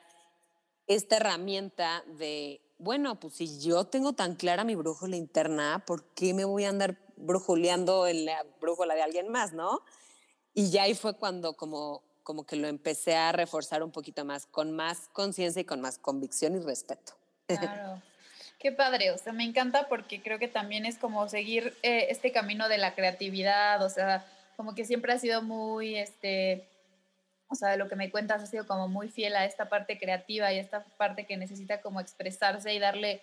[0.85, 6.35] esta herramienta de, bueno, pues si yo tengo tan clara mi brújula interna, ¿por qué
[6.35, 9.81] me voy a andar brujuleando en la brújula de alguien más, no?
[10.57, 14.47] Y ya ahí fue cuando como, como que lo empecé a reforzar un poquito más,
[14.47, 17.13] con más conciencia y con más convicción y respeto.
[17.45, 18.01] Claro.
[18.57, 22.31] Qué padre, o sea, me encanta porque creo que también es como seguir eh, este
[22.31, 26.67] camino de la creatividad, o sea, como que siempre ha sido muy, este,
[27.49, 29.99] o sea, de lo que me cuentas ha sido como muy fiel a esta parte
[29.99, 33.21] creativa y esta parte que necesita como expresarse y darle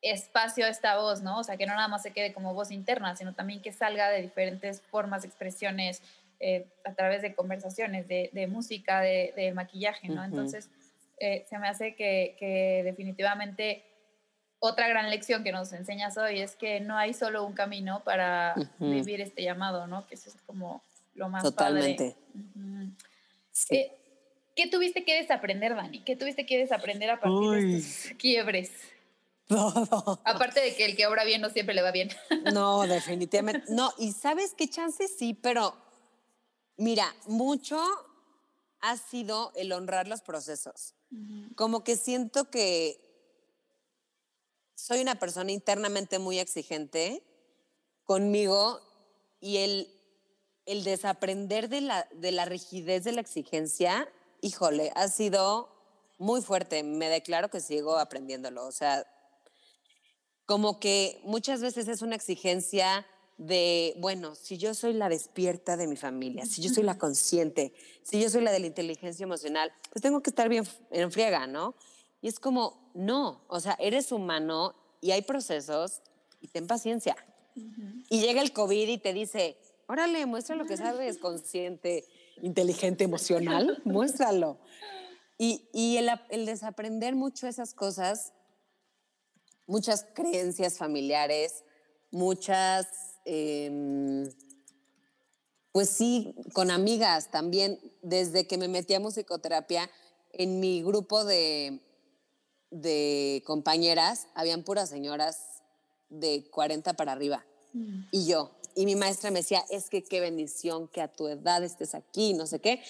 [0.00, 1.40] espacio a esta voz, ¿no?
[1.40, 4.10] O sea, que no nada más se quede como voz interna, sino también que salga
[4.10, 6.02] de diferentes formas, expresiones,
[6.44, 10.24] eh, a través de conversaciones, de, de música, de, de, maquillaje, ¿no?
[10.24, 10.68] Entonces,
[11.20, 13.84] eh, se me hace que, que, definitivamente
[14.58, 18.56] otra gran lección que nos enseñas hoy es que no hay solo un camino para
[18.80, 20.04] vivir este llamado, ¿no?
[20.08, 20.82] Que eso es como
[21.14, 22.16] lo más Totalmente.
[23.70, 23.92] Eh,
[24.56, 26.00] ¿Qué tuviste que desaprender, Dani?
[26.00, 28.72] ¿Qué tuviste que desaprender a partir de estos quiebres?
[29.46, 30.20] Todo.
[30.24, 32.10] Aparte de que el que obra bien no siempre le va bien.
[32.52, 33.66] No, definitivamente.
[33.68, 35.76] No, y sabes qué chance sí, pero
[36.76, 37.78] Mira, mucho
[38.80, 40.94] ha sido el honrar los procesos.
[41.56, 42.98] Como que siento que
[44.74, 47.22] soy una persona internamente muy exigente
[48.04, 48.80] conmigo
[49.40, 49.88] y el,
[50.66, 54.08] el desaprender de la, de la rigidez de la exigencia,
[54.40, 55.68] híjole, ha sido
[56.18, 56.82] muy fuerte.
[56.82, 58.66] Me declaro que sigo aprendiéndolo.
[58.66, 59.06] O sea,
[60.46, 63.06] como que muchas veces es una exigencia
[63.46, 67.72] de, bueno, si yo soy la despierta de mi familia, si yo soy la consciente,
[68.02, 71.46] si yo soy la de la inteligencia emocional, pues tengo que estar bien en friega,
[71.46, 71.74] ¿no?
[72.20, 76.02] Y es como, no, o sea, eres humano y hay procesos
[76.40, 77.16] y ten paciencia.
[78.08, 82.04] Y llega el COVID y te dice, órale, muestra lo que sabes, consciente,
[82.40, 84.58] inteligente, emocional, muéstralo.
[85.36, 88.32] Y, y el, el desaprender mucho esas cosas,
[89.66, 91.64] muchas creencias familiares,
[92.12, 94.28] muchas Em,
[95.72, 99.90] pues sí, con amigas también, desde que me metí a musicoterapia,
[100.32, 101.80] en mi grupo de,
[102.70, 105.62] de compañeras, habían puras señoras
[106.08, 107.44] de 40 para arriba.
[107.72, 108.02] Mm.
[108.10, 111.62] Y yo, y mi maestra me decía, es que qué bendición que a tu edad
[111.62, 112.82] estés aquí, no sé qué.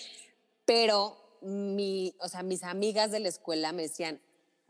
[0.65, 4.21] Pero mi, o sea, mis amigas de la escuela me decían,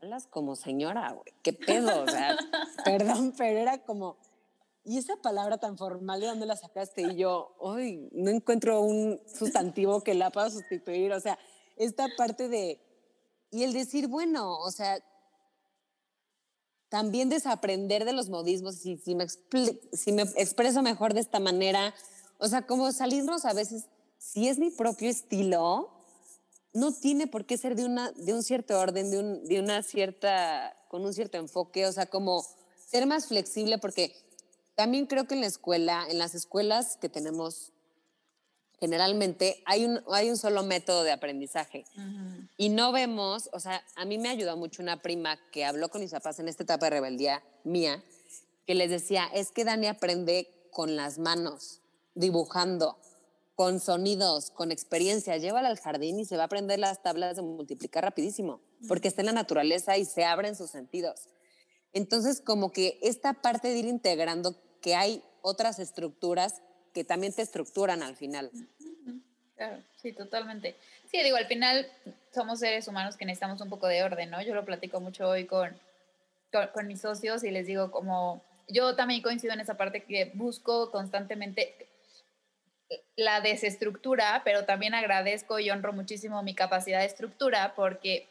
[0.00, 2.36] hablas como señora, güey, qué pedo, o sea,
[2.84, 4.16] perdón, pero era como,
[4.84, 7.02] ¿y esa palabra tan formal de dónde la sacaste?
[7.02, 11.12] Y yo, hoy no encuentro un sustantivo que la pueda sustituir.
[11.12, 11.38] O sea,
[11.76, 12.80] esta parte de,
[13.50, 15.02] y el decir, bueno, o sea,
[16.88, 19.26] también desaprender de los modismos, si, si, me,
[19.92, 21.94] si me expreso mejor de esta manera,
[22.38, 23.86] o sea, como salirnos a veces,
[24.18, 25.90] si es mi propio estilo,
[26.74, 29.82] no tiene por qué ser de, una, de un cierto orden, de, un, de una
[29.82, 32.44] cierta, con un cierto enfoque, o sea, como
[32.86, 34.14] ser más flexible, porque
[34.74, 37.72] también creo que en la escuela, en las escuelas que tenemos
[38.82, 41.84] generalmente hay un, hay un solo método de aprendizaje.
[42.56, 46.00] Y no vemos, o sea, a mí me ayudó mucho una prima que habló con
[46.00, 48.02] mis papás en esta etapa de rebeldía mía,
[48.66, 51.80] que les decía, es que Dani aprende con las manos,
[52.16, 52.98] dibujando,
[53.54, 55.36] con sonidos, con experiencia.
[55.36, 59.22] Llévala al jardín y se va a aprender las tablas de multiplicar rapidísimo, porque está
[59.22, 61.28] en la naturaleza y se abren sus sentidos.
[61.92, 66.62] Entonces, como que esta parte de ir integrando que hay otras estructuras
[66.94, 68.50] que también te estructuran al final.
[70.00, 70.74] Sí, totalmente.
[71.10, 71.86] Sí, digo, al final
[72.32, 74.42] somos seres humanos que necesitamos un poco de orden, ¿no?
[74.42, 75.70] Yo lo platico mucho hoy con,
[76.72, 80.90] con, mis socios y les digo como, yo también coincido en esa parte que busco
[80.90, 81.88] constantemente
[83.16, 88.26] la desestructura, pero también agradezco y honro muchísimo mi capacidad de estructura porque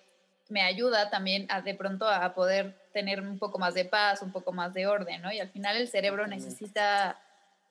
[0.50, 4.32] me ayuda también a, de pronto a poder tener un poco más de paz, un
[4.32, 5.32] poco más de orden, ¿no?
[5.32, 7.20] Y al final el cerebro necesita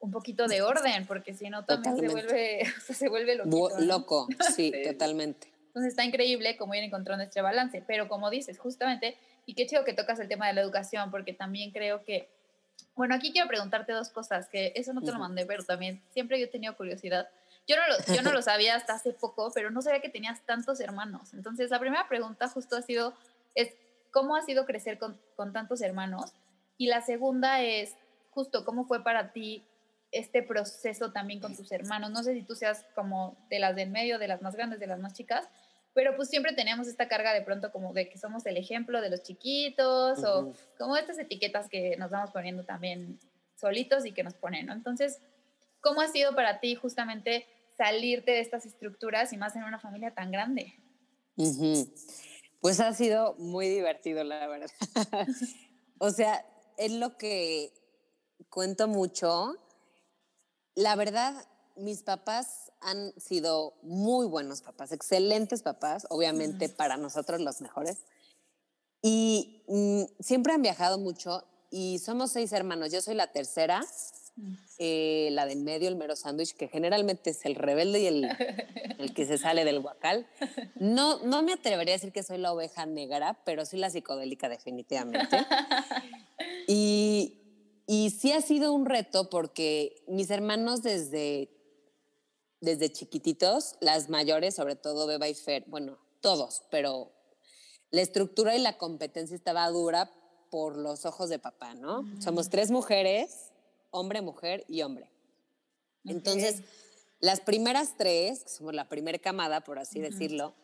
[0.00, 4.28] un poquito de orden, porque si no también se vuelve, se vuelve loco.
[4.54, 5.48] sí, totalmente.
[5.68, 9.84] Entonces está increíble cómo ir encontrando este balance, pero como dices, justamente, y qué chido
[9.84, 12.28] que tocas el tema de la educación, porque también creo que,
[12.96, 16.40] bueno, aquí quiero preguntarte dos cosas, que eso no te lo mandé, pero también siempre
[16.40, 17.28] yo he tenido curiosidad.
[17.68, 20.44] Yo no, lo, yo no lo sabía hasta hace poco, pero no sabía que tenías
[20.44, 21.34] tantos hermanos.
[21.34, 23.14] Entonces, la primera pregunta justo ha sido,
[23.54, 23.74] es,
[24.12, 26.32] ¿cómo ha sido crecer con, con tantos hermanos?
[26.76, 27.94] Y la segunda es,
[28.30, 29.64] justo, ¿cómo fue para ti
[30.12, 32.10] este proceso también con tus hermanos.
[32.10, 34.86] No sé si tú seas como de las del medio, de las más grandes, de
[34.86, 35.48] las más chicas,
[35.94, 39.10] pero pues siempre teníamos esta carga de pronto como de que somos el ejemplo de
[39.10, 43.18] los chiquitos o como estas etiquetas que nos vamos poniendo también
[43.56, 44.72] solitos y que nos ponen, ¿no?
[44.72, 45.20] Entonces,
[45.80, 47.46] ¿cómo ha sido para ti justamente
[47.76, 50.74] salirte de estas estructuras y más en una familia tan grande?
[52.60, 54.70] Pues ha sido muy divertido, la verdad.
[55.98, 56.44] o sea,
[56.76, 57.72] es lo que
[58.48, 59.56] cuento mucho
[60.74, 61.34] la verdad,
[61.76, 67.98] mis papás han sido muy buenos papás, excelentes papás, obviamente para nosotros los mejores.
[69.02, 72.92] Y mm, siempre han viajado mucho y somos seis hermanos.
[72.92, 73.84] Yo soy la tercera.
[74.78, 78.28] Eh, la del medio, el mero sándwich, que generalmente es el rebelde y el,
[78.98, 80.26] el que se sale del guacal.
[80.76, 84.48] No, no me atrevería a decir que soy la oveja negra, pero soy la psicodélica
[84.48, 85.38] definitivamente.
[86.66, 87.38] Y,
[87.86, 91.50] y sí ha sido un reto porque mis hermanos desde,
[92.60, 97.12] desde chiquititos, las mayores, sobre todo Beba y Fer, bueno, todos, pero
[97.90, 100.12] la estructura y la competencia estaba dura
[100.50, 102.04] por los ojos de papá, ¿no?
[102.20, 103.49] Somos tres mujeres,
[103.90, 105.10] hombre, mujer y hombre.
[106.04, 106.62] Entonces,
[107.20, 110.54] las primeras tres, que somos la primera camada, por así decirlo,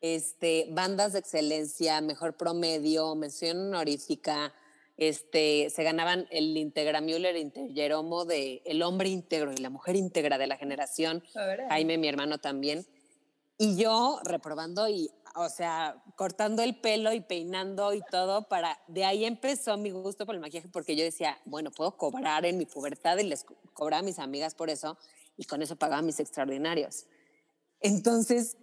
[0.00, 4.52] este, bandas de excelencia, mejor promedio, mención honorífica,
[4.96, 10.36] este, se ganaban el Integra Müller Integeromo de el hombre íntegro y la mujer íntegra
[10.36, 11.22] de la generación.
[11.68, 12.86] Jaime, mi hermano también.
[13.56, 19.04] Y yo reprobando y, o sea, cortando el pelo y peinando y todo para, de
[19.04, 22.66] ahí empezó mi gusto por el maquillaje porque yo decía, bueno, puedo cobrar en mi
[22.66, 24.98] pubertad y les cobraba a mis amigas por eso
[25.36, 27.06] y con eso pagaba mis extraordinarios.
[27.80, 28.56] Entonces,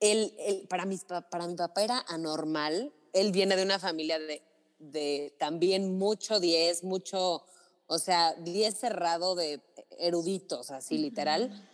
[0.00, 2.92] él, para, mis, para mi papá era anormal.
[3.12, 4.42] Él viene de una familia de
[4.78, 7.44] de también mucho 10, mucho,
[7.86, 9.60] o sea, 10 cerrado de
[9.98, 11.68] eruditos, así literal.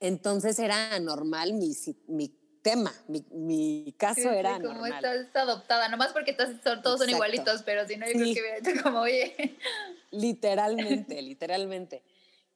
[0.00, 1.72] Entonces era normal mi,
[2.08, 2.28] mi
[2.64, 5.04] tema, mi, mi caso era como normal.
[5.04, 6.48] estás adoptada, nomás porque estás,
[6.82, 9.56] todos son igualitos, pero si no, yo creo que como, oye.
[10.10, 12.02] Literalmente, literalmente.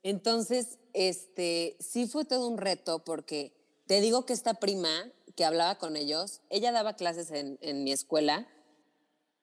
[0.02, 3.52] Entonces, este, sí fue todo un reto porque
[3.86, 4.88] te digo que esta prima
[5.36, 8.48] que hablaba con ellos, ella daba clases en, en mi escuela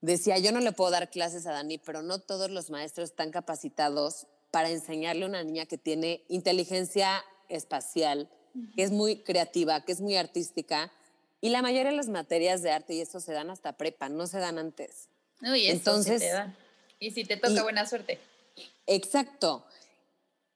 [0.01, 3.31] decía, yo no le puedo dar clases a Dani, pero no todos los maestros están
[3.31, 8.29] capacitados para enseñarle a una niña que tiene inteligencia espacial,
[8.75, 10.91] que es muy creativa, que es muy artística.
[11.41, 14.27] Y la mayoría de las materias de arte y eso se dan hasta prepa, no
[14.27, 15.09] se dan antes.
[15.41, 16.55] y Entonces, te dan.
[16.99, 18.19] Y si te toca, buena suerte.
[18.87, 19.65] Exacto.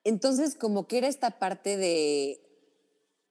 [0.04, 2.42] Entonces, como que era esta parte de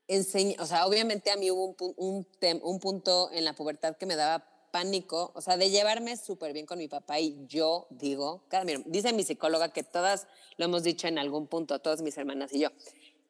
[0.07, 2.27] enseñar, o sea, obviamente a mí hubo un,
[2.63, 6.67] un punto en la pubertad que me daba pánico, o sea, de llevarme súper bien
[6.67, 10.27] con mi papá y yo digo, cada, dice mi psicóloga que todas
[10.57, 12.69] lo hemos dicho en algún punto, todas mis hermanas y yo,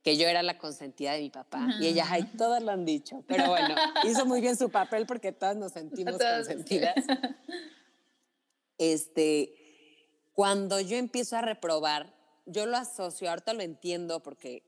[0.08, 1.68] que yo era la consentida de mi papá.
[1.80, 3.22] Y ella, ay, todas lo han dicho.
[3.26, 6.94] Pero bueno, hizo muy bien su papel porque todas nos sentimos consentidas.
[8.80, 9.52] Este,
[10.34, 12.14] cuando yo empiezo a reprobar,
[12.46, 14.62] yo lo asocio, ahorita lo entiendo porque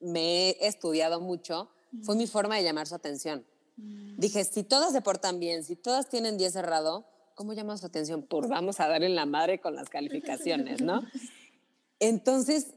[0.00, 1.70] me he estudiado mucho,
[2.02, 3.46] fue mi forma de llamar su atención.
[3.76, 4.16] Mm.
[4.18, 8.24] Dije, si todas se portan bien, si todas tienen 10 cerrado, ¿cómo llamas su atención?
[8.24, 11.02] Por vamos a darle la madre con las calificaciones, ¿no?
[12.00, 12.74] Entonces,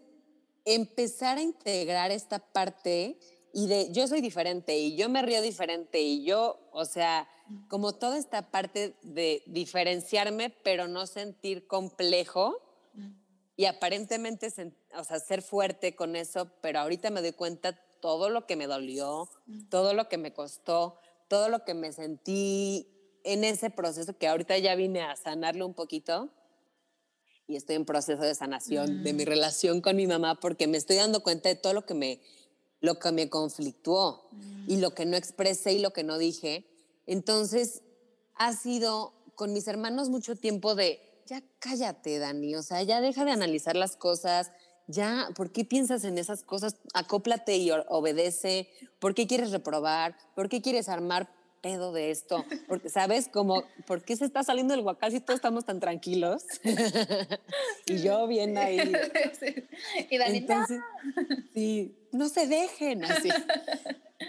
[0.67, 3.17] empezar a integrar esta parte
[3.53, 7.27] y de yo soy diferente y yo me río diferente y yo, o sea,
[7.69, 12.61] como toda esta parte de diferenciarme, pero no sentir complejo
[13.55, 14.51] y aparentemente,
[14.93, 18.67] o sea, ser fuerte con eso, pero ahorita me doy cuenta todo lo que me
[18.67, 19.29] dolió,
[19.69, 20.99] todo lo que me costó,
[21.29, 22.89] todo lo que me sentí
[23.23, 26.29] en ese proceso que ahorita ya vine a sanarlo un poquito
[27.47, 29.27] y estoy en proceso de sanación de mi mm.
[29.27, 32.21] relación con mi mamá porque me estoy dando cuenta de todo lo que me
[32.79, 34.29] lo que me conflictuó
[34.67, 34.81] y mm.
[34.81, 36.65] lo que no expresé y lo que no dije.
[37.07, 37.81] Entonces,
[38.35, 43.25] ha sido con mis hermanos mucho tiempo de, ya cállate, Dani, o sea, ya deja
[43.25, 44.51] de analizar las cosas,
[44.87, 46.77] ya, ¿por qué piensas en esas cosas?
[46.93, 48.69] Acóplate y obedece.
[48.99, 50.15] ¿Por qué quieres reprobar?
[50.33, 51.29] ¿Por qué quieres armar
[51.67, 52.45] pedo de esto?
[52.67, 53.27] Porque, ¿sabes?
[53.27, 56.45] Como, ¿por qué se está saliendo el guacal si todos estamos tan tranquilos?
[57.85, 58.77] y yo bien ahí.
[60.09, 60.81] Y Dani, Entonces,
[61.53, 63.29] sí, no se dejen así.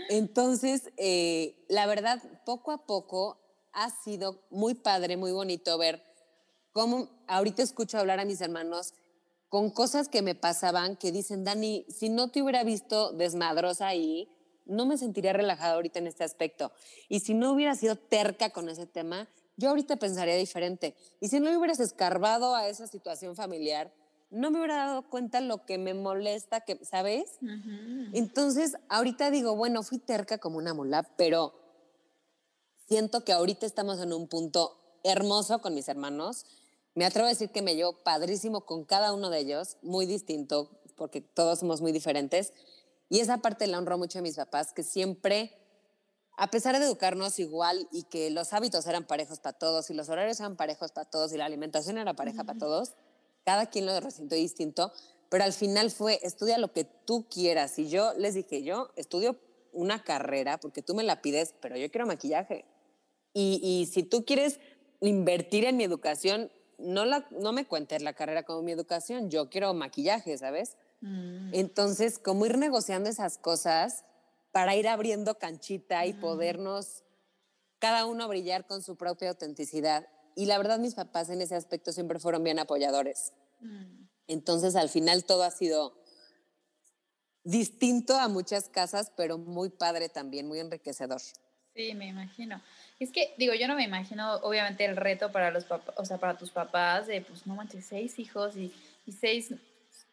[0.08, 3.38] Entonces, eh, la verdad, poco a poco
[3.72, 6.02] ha sido muy padre, muy bonito ver
[6.72, 8.94] cómo ahorita escucho hablar a mis hermanos
[9.48, 14.28] con cosas que me pasaban que dicen, Dani, si no te hubiera visto desmadrosa ahí,
[14.68, 16.72] no me sentiría relajada ahorita en este aspecto.
[17.08, 20.94] Y si no hubiera sido terca con ese tema, yo ahorita pensaría diferente.
[21.20, 23.92] Y si no hubieras escarbado a esa situación familiar,
[24.30, 27.38] no me hubiera dado cuenta lo que me molesta, que, ¿sabes?
[28.12, 31.54] Entonces, ahorita digo, bueno, fui terca como una mula, pero
[32.86, 36.44] siento que ahorita estamos en un punto hermoso con mis hermanos
[36.98, 40.68] me atrevo a decir que me llevo padrísimo con cada uno de ellos, muy distinto,
[40.96, 42.52] porque todos somos muy diferentes.
[43.08, 45.56] Y esa parte la honro mucho a mis papás, que siempre,
[46.36, 50.08] a pesar de educarnos igual y que los hábitos eran parejos para todos y los
[50.08, 52.94] horarios eran parejos para todos y la alimentación era pareja para todos,
[53.44, 54.92] cada quien lo resintió distinto,
[55.30, 57.78] pero al final fue, estudia lo que tú quieras.
[57.78, 59.38] Y yo les dije, yo estudio
[59.72, 62.64] una carrera porque tú me la pides, pero yo quiero maquillaje.
[63.32, 64.58] Y, y si tú quieres
[65.00, 69.50] invertir en mi educación, no, la, no me cuentes la carrera como mi educación, yo
[69.50, 70.76] quiero maquillaje, ¿sabes?
[71.00, 71.54] Mm.
[71.54, 74.04] Entonces, como ir negociando esas cosas
[74.52, 77.04] para ir abriendo canchita y podernos
[77.78, 80.08] cada uno brillar con su propia autenticidad.
[80.34, 83.32] Y la verdad, mis papás en ese aspecto siempre fueron bien apoyadores.
[83.60, 84.08] Mm.
[84.28, 85.98] Entonces, al final todo ha sido
[87.44, 91.20] distinto a muchas casas, pero muy padre también, muy enriquecedor.
[91.74, 92.60] Sí, me imagino.
[92.98, 96.18] Es que, digo, yo no me imagino, obviamente, el reto para los papás, o sea,
[96.18, 98.74] para tus papás de, pues, no manches, seis hijos y,
[99.18, 99.54] seis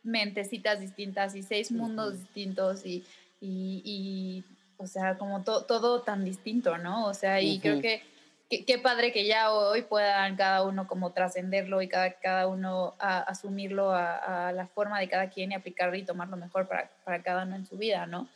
[0.05, 3.03] mentecitas distintas y seis mundos distintos y,
[3.41, 4.43] y,
[4.77, 7.05] o sea, como todo tan distinto, ¿no?
[7.05, 8.01] O sea, y creo que
[8.49, 13.91] qué padre que ya hoy puedan cada uno como trascenderlo y cada, cada uno asumirlo
[13.91, 17.55] a, la forma de cada quien y aplicarlo y tomarlo mejor para, para cada uno
[17.55, 18.29] en su vida, ¿no?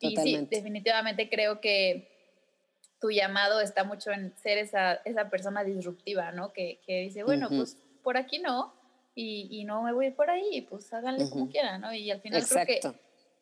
[0.00, 2.10] Y sí, definitivamente creo que
[3.00, 6.52] tu llamado está mucho en ser esa, esa persona disruptiva, ¿no?
[6.52, 8.74] Que, que dice, bueno, pues por aquí no,
[9.14, 11.92] y, y, no me voy por ahí, pues háganle como quieran, ¿no?
[11.92, 12.80] Y al final creo que,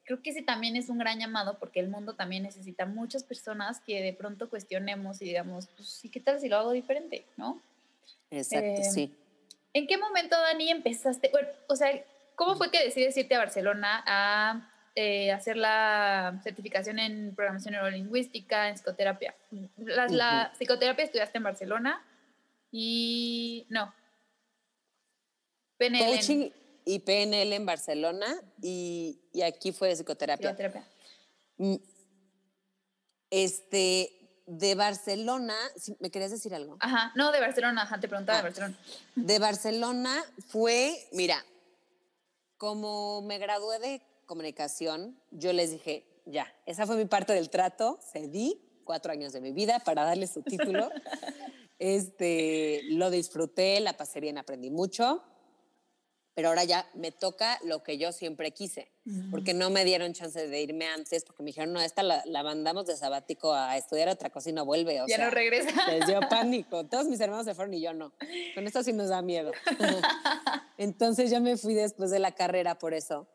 [0.05, 3.81] creo que ese también es un gran llamado porque el mundo también necesita muchas personas
[3.81, 7.61] que de pronto cuestionemos y digamos, pues, ¿y qué tal si lo hago diferente, no?
[8.31, 9.15] Exacto, em, sí.
[9.73, 11.31] ¿En qué momento, Dani, empezaste?
[11.31, 11.91] Bueno, o sea,
[12.35, 18.69] ¿cómo fue que decides irte a Barcelona a eh, hacer la certificación en programación neurolingüística,
[18.69, 19.35] en psicoterapia.
[19.79, 22.05] La, psicoterapia estudiaste en Barcelona
[22.71, 23.95] y no.
[25.83, 26.07] PNL.
[26.07, 26.51] Coaching
[26.85, 28.27] y PNL en Barcelona
[28.61, 30.57] y, aquí fue de psicoterapia.
[31.59, 31.77] Mm,
[33.31, 35.55] este, de Barcelona,
[36.01, 36.77] ¿me querías decir algo?
[36.81, 38.79] Ajá, no, de Barcelona, ajá, te preguntaba de ah, Barcelona.
[39.15, 41.45] De Barcelona fue, mira,
[42.57, 47.99] como me gradué de comunicación, yo les dije, ya, esa fue mi parte del trato,
[48.13, 50.91] cedí cuatro años de mi vida para darle su título.
[51.79, 55.23] este, lo disfruté, la pasé bien, aprendí mucho,
[56.35, 58.91] pero ahora ya me toca lo que yo siempre quise,
[59.31, 62.87] porque no me dieron chance de irme antes, porque me dijeron, no, esta la, mandamos
[62.87, 65.03] de sabático a estudiar otra cosa y no vuelve.
[65.03, 65.71] O ya no regresa.
[65.91, 66.87] Les dio pánico.
[66.87, 68.13] Todos mis hermanos se fueron y yo no.
[68.55, 69.53] Con esto sí nos da miedo.
[70.79, 73.29] Entonces yo me fui después de la carrera por eso.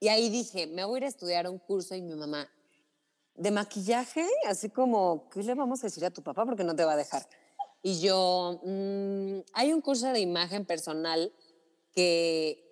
[0.00, 2.50] Y ahí dije, me voy a ir a estudiar un curso y mi mamá,
[3.36, 6.44] de maquillaje, así como, ¿qué le vamos a decir a tu papá?
[6.44, 7.24] Porque no te va a dejar.
[7.82, 11.32] Y yo, mm, hay un curso de imagen personal
[11.94, 12.62] que,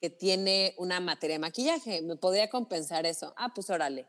[0.00, 3.32] que tiene una materia de maquillaje, ¿me podría compensar eso?
[3.36, 4.06] Ah, pues órale.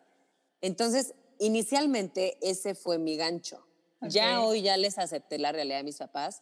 [0.61, 3.65] Entonces, inicialmente ese fue mi gancho.
[4.01, 6.41] Ya hoy ya les acepté la realidad de mis papás,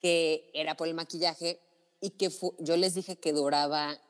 [0.00, 1.60] que era por el maquillaje
[2.00, 4.00] y que yo les dije que duraba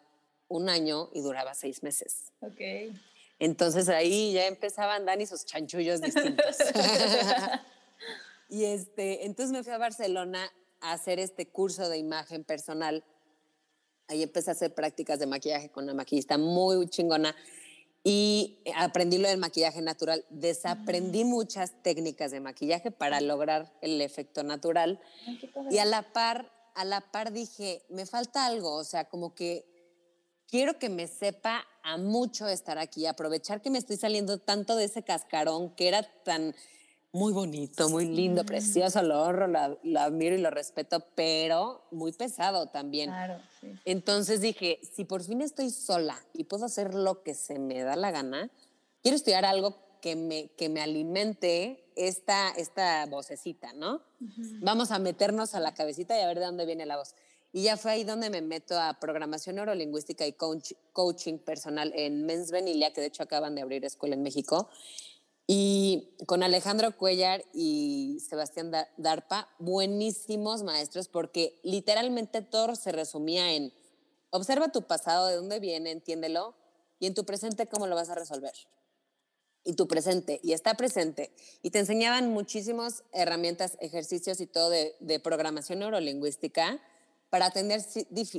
[0.49, 2.33] un año y duraba seis meses.
[2.41, 2.61] Ok.
[3.39, 6.57] Entonces ahí ya empezaban Dani sus chanchullos distintos.
[8.51, 10.51] y este, entonces me fui a Barcelona
[10.81, 13.05] a hacer este curso de imagen personal.
[14.09, 17.35] Ahí empecé a hacer prácticas de maquillaje con una maquillista muy chingona
[18.03, 20.25] y aprendí lo del maquillaje natural.
[20.31, 25.01] Desaprendí muchas técnicas de maquillaje para lograr el efecto natural.
[25.71, 29.67] y a la par, a la par dije, me falta algo, o sea, como que
[30.49, 34.85] quiero que me sepa a mucho estar aquí, aprovechar que me estoy saliendo tanto de
[34.85, 36.55] ese cascarón que era tan
[37.13, 39.49] muy bonito, muy lindo, precioso, lo honro,
[39.83, 43.11] lo, admiro y lo respeto, pero muy pesado también.
[43.11, 43.41] Claro,
[43.85, 47.97] Entonces dije, si por fin estoy sola y puedo hacer lo que se me da
[47.97, 48.51] la gana,
[49.03, 54.03] quiero estudiar algo que me, que me alimente esta, esta vocecita, ¿no?
[54.61, 57.15] Vamos a meternos a la cabecita y a ver de dónde viene la voz.
[57.53, 60.35] Y ya fue ahí donde me meto a programación neurolingüística y
[60.93, 64.71] coaching personal en Mens Venilia, que de hecho acaban de abrir escuela en México.
[65.53, 73.73] Y con Alejandro Cuellar y Sebastián Darpa, buenísimos maestros, porque literalmente todo se resumía en
[74.31, 76.55] observa tu pasado, de dónde viene, entiéndelo,
[77.01, 78.53] y en tu presente cómo lo vas a resolver.
[79.65, 81.33] Y tu presente, y está presente.
[81.63, 86.81] Y te enseñaban muchísimas herramientas, ejercicios y todo de, de programación neurolingüística
[87.29, 87.83] para atender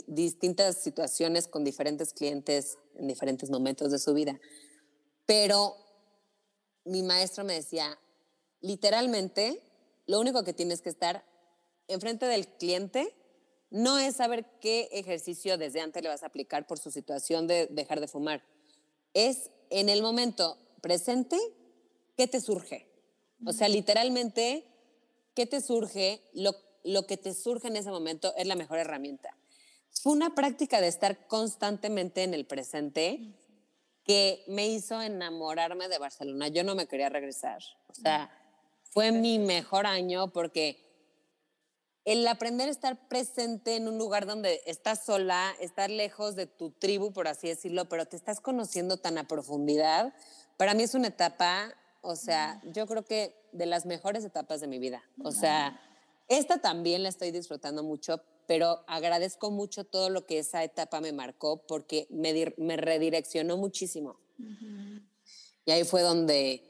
[0.07, 4.39] distintas situaciones con diferentes clientes en diferentes momentos de su vida.
[5.26, 5.76] Pero
[6.86, 7.97] mi maestro me decía,
[8.59, 9.61] literalmente,
[10.05, 11.25] lo único que tienes que estar
[11.88, 13.13] enfrente del cliente
[13.69, 17.67] no es saber qué ejercicio desde antes le vas a aplicar por su situación de
[17.67, 18.43] dejar de fumar.
[19.13, 21.38] Es en el momento presente,
[22.17, 22.88] ¿qué te surge?
[23.45, 24.65] O sea, literalmente,
[25.34, 26.21] ¿qué te surge?
[26.34, 26.53] Lo,
[26.84, 29.38] lo que te surge en ese momento es la mejor herramienta.
[29.89, 33.36] Fue una práctica de estar constantemente en el presente
[34.03, 36.47] que me hizo enamorarme de Barcelona.
[36.47, 37.61] Yo no me quería regresar.
[37.87, 38.31] O sea,
[38.83, 40.91] fue mi mejor año porque
[42.03, 46.71] el aprender a estar presente en un lugar donde estás sola, estar lejos de tu
[46.71, 50.13] tribu, por así decirlo, pero te estás conociendo tan a profundidad,
[50.57, 54.67] para mí es una etapa, o sea, yo creo que de las mejores etapas de
[54.67, 55.03] mi vida.
[55.23, 55.79] O sea,
[56.27, 61.13] esta también la estoy disfrutando mucho, pero agradezco mucho todo lo que esa etapa me
[61.13, 64.19] marcó porque me, me redireccionó muchísimo.
[65.63, 66.61] Y ahí fue donde,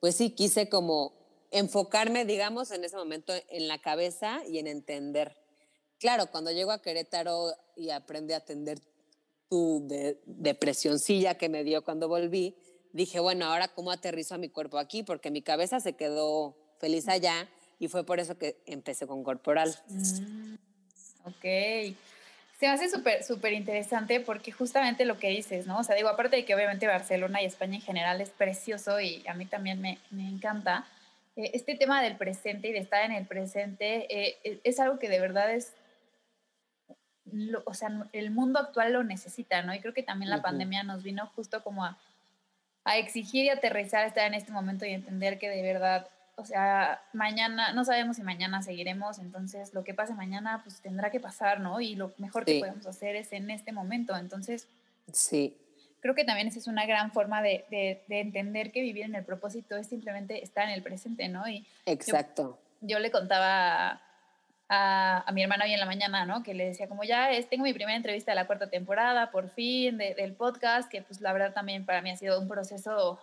[0.00, 1.12] pues sí, quise como
[1.50, 5.36] enfocarme, digamos, en ese momento en la cabeza y en entender.
[5.98, 8.80] Claro, cuando llego a Querétaro y aprendí a atender
[9.50, 12.56] tu de, depresioncilla que me dio cuando volví,
[12.94, 17.08] dije, bueno, ahora cómo aterrizo a mi cuerpo aquí, porque mi cabeza se quedó feliz
[17.08, 17.46] allá
[17.78, 19.78] y fue por eso que empecé con corporal.
[19.90, 20.54] Mm.
[21.26, 21.42] Ok.
[22.58, 25.78] Se me hace súper, súper interesante porque justamente lo que dices, ¿no?
[25.78, 29.22] O sea, digo, aparte de que obviamente Barcelona y España en general es precioso y
[29.28, 30.86] a mí también me, me encanta,
[31.36, 34.98] eh, este tema del presente y de estar en el presente eh, e, es algo
[34.98, 35.74] que de verdad es,
[37.64, 39.74] o sea, el mundo actual lo necesita, ¿no?
[39.74, 41.98] Y creo que también la pandemia nos vino justo como a,
[42.84, 46.08] a exigir y aterrizar estar en este momento y entender que de verdad
[46.38, 51.10] o sea, mañana, no sabemos si mañana seguiremos, entonces lo que pase mañana, pues tendrá
[51.10, 51.80] que pasar, ¿no?
[51.80, 54.14] Y lo mejor que podemos hacer es en este momento.
[54.14, 54.68] Entonces,
[55.10, 55.56] sí.
[56.00, 59.24] Creo que también esa es una gran forma de, de, entender que vivir en el
[59.24, 61.48] propósito es simplemente estar en el presente, ¿no?
[61.48, 62.58] Y Exacto.
[62.82, 64.02] Yo, le contaba
[64.68, 66.42] a, a, mi hermana hoy en la mañana, ¿no?
[66.42, 69.48] Que le decía como ya es, tengo mi primera entrevista de la cuarta temporada, por
[69.48, 73.18] fin, del podcast, que pues la verdad también para mí ha sido un proceso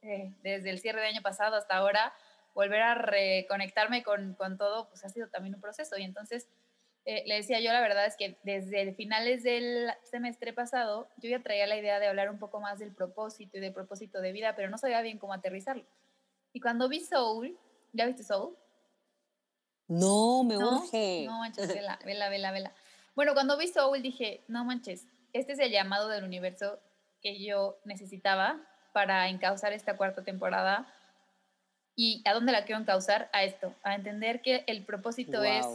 [0.00, 2.14] eh, desde el cierre de año pasado hasta ahora
[2.54, 5.98] volver a reconectarme con, con, todo, pues ha sido también un proceso.
[5.98, 6.48] Y entonces
[7.04, 11.42] eh, le decía yo, la verdad es que desde finales del semestre pasado, yo ya
[11.42, 14.54] traía la idea de hablar un poco más del propósito y del propósito de vida,
[14.56, 15.84] pero no sabía bien cómo aterrizarlo.
[16.52, 17.58] Y cuando vi Soul,
[17.92, 18.56] ¿ya viste Soul?
[19.88, 21.24] No, me urge.
[21.26, 22.72] No manches, vela, vela, vela, vela.
[23.14, 26.78] Bueno, cuando vi Soul dije, no manches, este es el llamado del universo
[27.20, 28.60] que yo necesitaba
[28.92, 30.86] para encauzar esta cuarta temporada
[31.96, 33.28] ¿Y a dónde la quiero encauzar?
[33.32, 35.66] A esto, a entender que el propósito es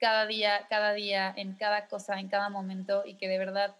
[0.00, 3.76] cada día, cada día, en cada cosa, en cada momento y que de verdad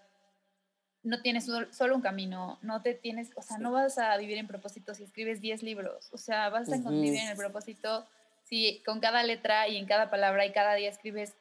[1.02, 4.46] no tienes solo un camino, no te tienes, o sea, no vas a vivir en
[4.46, 8.06] propósito si escribes 10 libros, o sea, vas a vivir en el propósito
[8.44, 11.34] si con cada letra y en cada palabra y cada día escribes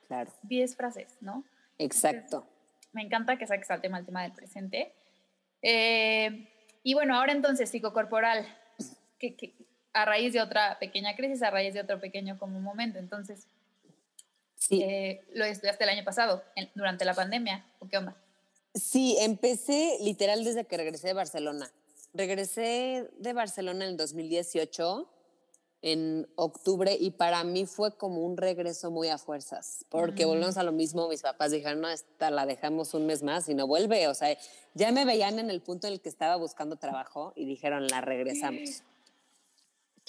[0.43, 1.43] 10 frases, ¿no?
[1.77, 2.47] Exacto.
[2.93, 4.93] me encanta que saques al tema el tema del presente.
[5.61, 6.47] Eh,
[6.83, 8.45] y bueno, ahora entonces, psicocorporal,
[9.17, 9.53] ¿qué, qué,
[9.93, 12.99] a raíz de otra pequeña crisis, a raíz de otro pequeño como momento.
[12.99, 13.47] Entonces,
[14.57, 14.81] sí.
[14.81, 16.43] Eh, ¿lo estudiaste el año pasado,
[16.75, 17.65] durante la pandemia?
[17.79, 18.15] ¿O qué onda?
[18.73, 21.69] Sí, empecé literal desde que regresé de Barcelona.
[22.13, 25.09] Regresé de Barcelona en el 2018
[25.81, 30.63] en octubre y para mí fue como un regreso muy a fuerzas, porque volvemos a
[30.63, 34.07] lo mismo, mis papás dijeron, no, esta la dejamos un mes más y no vuelve,
[34.07, 34.37] o sea,
[34.73, 38.01] ya me veían en el punto en el que estaba buscando trabajo y dijeron, la
[38.01, 38.83] regresamos.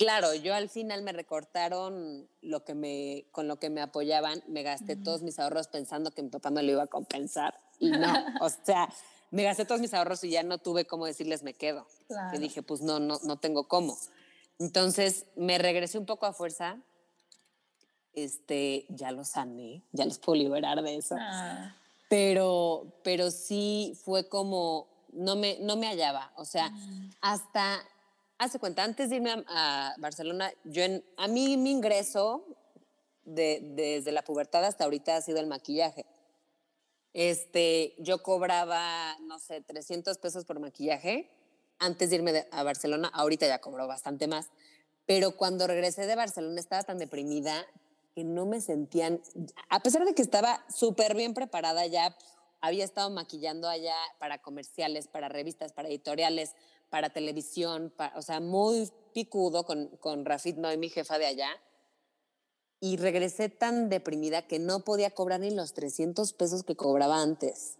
[0.01, 4.63] Claro, yo al final me recortaron lo que me, con lo que me apoyaban, me
[4.63, 8.11] gasté todos mis ahorros pensando que mi papá me lo iba a compensar y no,
[8.41, 8.89] o sea,
[9.31, 11.87] me gasté todos mis ahorros y ya no tuve cómo decirles me quedo.
[12.33, 13.95] Y dije, pues no, no, no tengo cómo.
[14.59, 16.79] Entonces me regresé un poco a fuerza.
[18.15, 21.15] Este, ya lo sané, ya los puedo liberar de eso.
[21.21, 21.77] Ah.
[22.09, 26.33] Pero, pero sí fue como, no me, no me hallaba.
[26.37, 26.73] O sea,
[27.21, 27.81] hasta,
[28.41, 32.47] hace cuenta, antes de irme a, Barcelona, yo en, a mí mi ingreso
[33.25, 36.07] de, desde la pubertad hasta ahorita ha sido el maquillaje.
[37.13, 41.31] Este, yo cobraba, no sé, 300 pesos por maquillaje
[41.79, 44.49] antes de irme a Barcelona, ahorita ya cobró bastante más,
[45.07, 47.67] pero cuando regresé de Barcelona estaba tan deprimida
[48.15, 49.21] que no me sentían,
[49.69, 52.17] a pesar de que estaba súper bien preparada ya,
[52.63, 56.55] había estado maquillando allá para comerciales, para revistas, para editoriales,
[56.91, 61.51] para televisión, o sea, muy picudo con, con Rafid Noy, mi jefa de allá.
[62.81, 67.79] Y regresé tan deprimida que no podía cobrar ni los 300 pesos que cobraba antes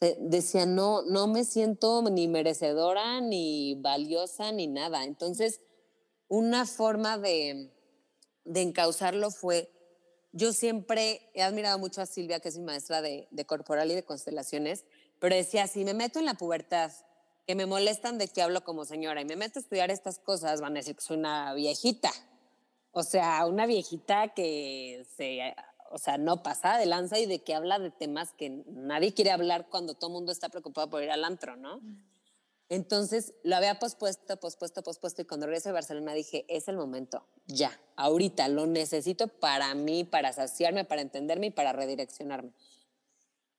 [0.00, 5.04] decía, no, no me siento ni merecedora, ni valiosa, ni nada.
[5.04, 5.60] Entonces,
[6.28, 7.72] una forma de,
[8.44, 9.70] de encauzarlo fue,
[10.32, 13.94] yo siempre he admirado mucho a Silvia, que es mi maestra de, de corporal y
[13.94, 14.84] de constelaciones,
[15.18, 16.92] pero decía, si me meto en la pubertad,
[17.48, 20.60] que me molestan de que hablo como señora y me meto a estudiar estas cosas,
[20.60, 22.12] van a decir que soy una viejita.
[22.90, 25.54] O sea, una viejita que se
[25.90, 29.30] o sea, no pasa de lanza y de que habla de temas que nadie quiere
[29.30, 31.80] hablar cuando todo el mundo está preocupado por ir al antro, ¿no?
[32.68, 37.24] Entonces lo había pospuesto, pospuesto, pospuesto y cuando regresé a Barcelona dije, es el momento,
[37.46, 42.52] ya, ahorita lo necesito para mí, para saciarme, para entenderme y para redireccionarme.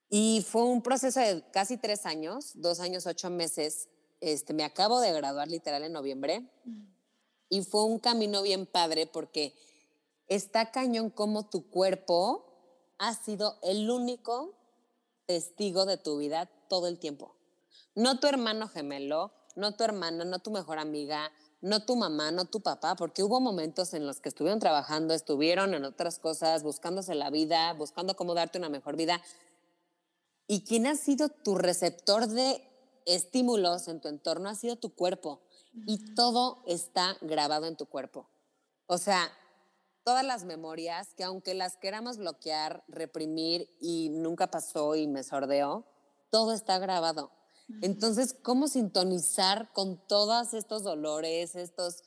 [0.10, 3.90] Y fue un proceso de casi tres años, dos años, ocho meses.
[4.22, 6.50] Este, me acabo de graduar literal en noviembre
[7.48, 9.56] y fue un camino bien padre porque
[10.28, 12.46] está cañón como tu cuerpo
[12.98, 14.56] ha sido el único
[15.26, 17.36] testigo de tu vida todo el tiempo.
[17.96, 21.32] No tu hermano gemelo, no tu hermana, no tu mejor amiga,
[21.62, 25.74] no tu mamá, no tu papá, porque hubo momentos en los que estuvieron trabajando, estuvieron
[25.74, 29.22] en otras cosas, buscándose la vida, buscando cómo darte una mejor vida.
[30.52, 32.64] Y quién ha sido tu receptor de
[33.06, 35.44] estímulos en tu entorno ha sido tu cuerpo.
[35.86, 38.28] Y todo está grabado en tu cuerpo.
[38.88, 39.32] O sea,
[40.04, 45.86] todas las memorias que aunque las queramos bloquear, reprimir y nunca pasó y me sordeó,
[46.32, 47.30] todo está grabado.
[47.84, 52.02] Entonces, ¿cómo sintonizar con todos estos dolores, estos,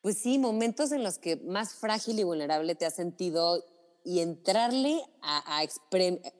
[0.00, 3.64] pues sí, momentos en los que más frágil y vulnerable te has sentido
[4.04, 5.66] y entrarle a, a,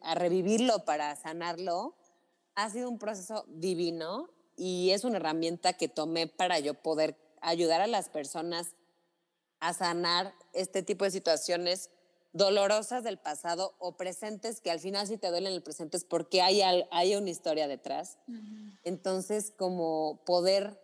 [0.03, 1.95] a revivirlo para sanarlo?
[2.55, 7.81] Ha sido un proceso divino y es una herramienta que tomé para yo poder ayudar
[7.81, 8.75] a las personas
[9.61, 11.91] a sanar este tipo de situaciones
[12.33, 16.41] dolorosas del pasado o presentes que al final si te duelen el presente es porque
[16.41, 18.19] hay, hay una historia detrás.
[18.85, 20.81] Entonces, como poder,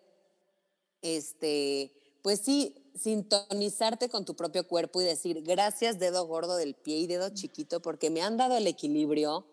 [1.02, 6.98] este, pues sí, sintonizarte con tu propio cuerpo y decir, gracias dedo gordo del pie
[6.98, 9.46] y dedo chiquito, porque me han dado el equilibrio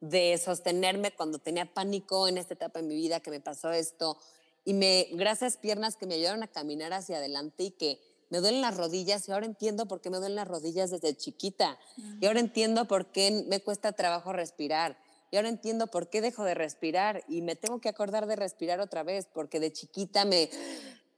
[0.00, 4.18] de sostenerme cuando tenía pánico en esta etapa de mi vida que me pasó esto.
[4.64, 8.62] Y me, gracias piernas que me ayudaron a caminar hacia adelante y que me duelen
[8.62, 11.78] las rodillas y ahora entiendo por qué me duelen las rodillas desde chiquita.
[12.20, 14.98] Y ahora entiendo por qué me cuesta trabajo respirar.
[15.30, 18.80] Y ahora entiendo por qué dejo de respirar y me tengo que acordar de respirar
[18.80, 20.50] otra vez porque de chiquita me,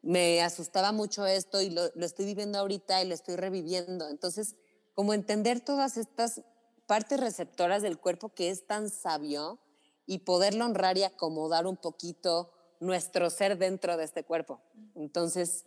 [0.04, 4.08] me asustaba mucho esto y lo, lo estoy viviendo ahorita y lo estoy reviviendo.
[4.08, 4.56] Entonces,
[4.94, 6.42] como entender todas estas
[6.86, 9.58] partes receptoras del cuerpo que es tan sabio
[10.06, 14.60] y poderlo honrar y acomodar un poquito nuestro ser dentro de este cuerpo.
[14.94, 15.64] Entonces,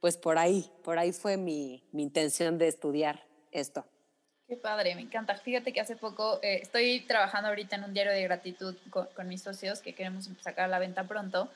[0.00, 3.86] pues por ahí, por ahí fue mi, mi intención de estudiar esto.
[4.46, 5.36] Qué padre, me encanta.
[5.36, 9.28] Fíjate que hace poco eh, estoy trabajando ahorita en un diario de gratitud con, con,
[9.28, 11.48] mis socios que queremos sacar a la venta pronto.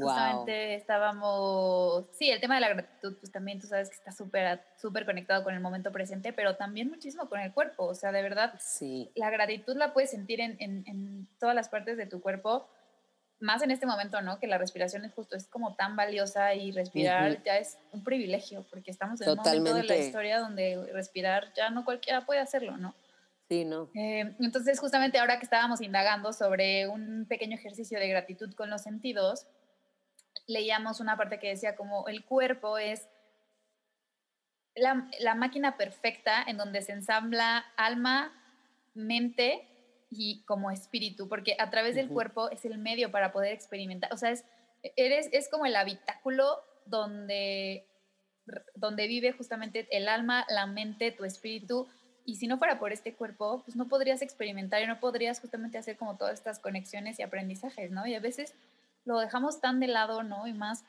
[0.00, 4.60] Justamente estábamos, sí, el tema de la gratitud, pues también tú sabes que está súper
[4.76, 7.86] súper conectado con el momento presente, pero también muchísimo con el cuerpo.
[7.86, 9.10] O sea, de verdad, sí.
[9.14, 12.68] la gratitud la puedes sentir en, en, en todas las partes de tu cuerpo
[13.40, 14.38] más en este momento, ¿no?
[14.38, 18.64] Que la respiración es justo, es como tan valiosa y respirar ya es un privilegio,
[18.70, 22.76] porque estamos en un momento de la historia donde respirar ya no cualquiera puede hacerlo,
[22.76, 22.94] ¿no?
[23.48, 23.90] Sí, no.
[23.94, 28.82] Eh, entonces, justamente ahora que estábamos indagando sobre un pequeño ejercicio de gratitud con los
[28.82, 29.46] sentidos,
[30.46, 33.08] leíamos una parte que decía como el cuerpo es
[34.74, 38.32] la, la máquina perfecta en donde se ensambla alma,
[38.94, 39.68] mente
[40.10, 44.16] y como espíritu, porque a través del cuerpo es el medio para poder experimentar, o
[44.16, 44.44] sea, es,
[44.96, 47.86] eres, es como el habitáculo donde,
[48.74, 51.88] donde vive justamente el alma, la mente, tu espíritu,
[52.26, 55.78] y si no fuera por este cuerpo, pues no podrías experimentar y no podrías justamente
[55.78, 58.06] hacer como todas estas conexiones y aprendizajes, ¿no?
[58.06, 58.54] Y a veces
[59.04, 60.46] lo dejamos tan de lado, ¿no?
[60.46, 60.84] Y más,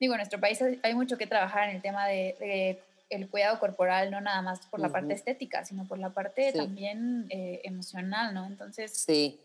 [0.00, 2.80] digo, en nuestro país hay mucho que trabajar en el tema de,
[3.10, 7.26] el cuidado corporal, no nada más por la parte estética, sino por la parte también
[7.30, 8.46] eh, emocional, ¿no?
[8.46, 9.38] Entonces, sí.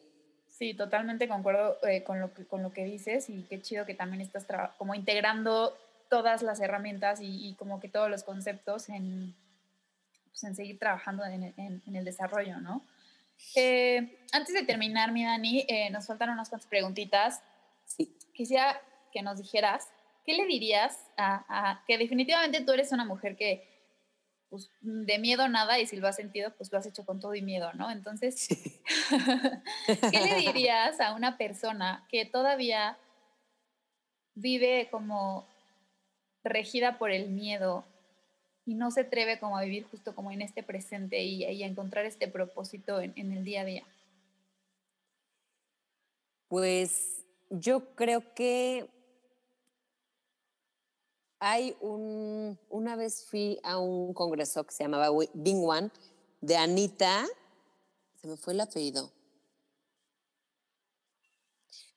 [0.57, 3.93] Sí, totalmente concuerdo eh, con, lo que, con lo que dices y qué chido que
[3.93, 4.47] también estás
[4.79, 5.77] como integrando
[6.09, 9.35] todas las herramientas y, como que todos los conceptos en,
[10.29, 12.81] pues en seguir trabajando en, en, el desarrollo, ¿no?
[13.55, 17.41] Eh, antes de terminar, mi Dani, eh, nos faltan unas cuantas preguntitas.
[17.87, 18.15] Sí.
[18.33, 18.79] Quisiera
[19.11, 19.89] que nos dijeras,
[20.23, 23.67] ¿qué le dirías a, que definitivamente tú eres una mujer que
[24.49, 27.33] pues, de miedo nada y si lo has sentido, pues lo has hecho con todo
[27.33, 27.89] y miedo, ¿no?
[27.89, 28.47] Entonces,
[30.11, 32.97] ¿qué le dirías a una persona que todavía
[34.35, 35.47] vive como
[36.43, 37.85] regida por el miedo
[38.65, 42.05] y no se atreve como a vivir justo como en este presente y, a encontrar
[42.05, 43.83] este propósito en, el día a día?
[46.49, 47.16] Pues
[47.49, 48.89] yo creo que
[51.39, 55.91] hay un, una vez fui a un congreso que se llamaba Bing One
[56.41, 57.25] de Anita,
[58.21, 59.11] se me fue el apellido,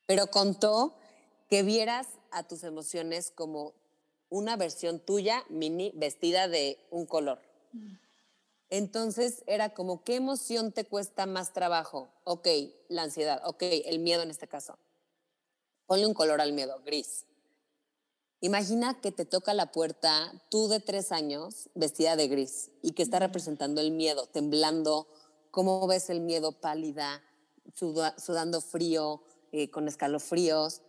[0.07, 0.95] pero contó
[1.49, 3.75] que vieras a tus emociones como
[4.29, 7.41] una versión tuya, mini, vestida de un color.
[8.69, 12.09] Entonces era como, ¿qué emoción te cuesta más trabajo?
[12.23, 12.47] Ok,
[12.89, 14.79] la ansiedad, ok, el miedo en este caso.
[15.91, 17.27] Ponle un color al miedo, gris.
[18.41, 23.03] Imagina que te toca la puerta tú de tres años vestida de gris y que
[23.03, 25.09] está representando el miedo, temblando,
[25.51, 27.25] cómo ves el miedo pálida,
[27.75, 30.83] sudando frío, eh, con escalofríos.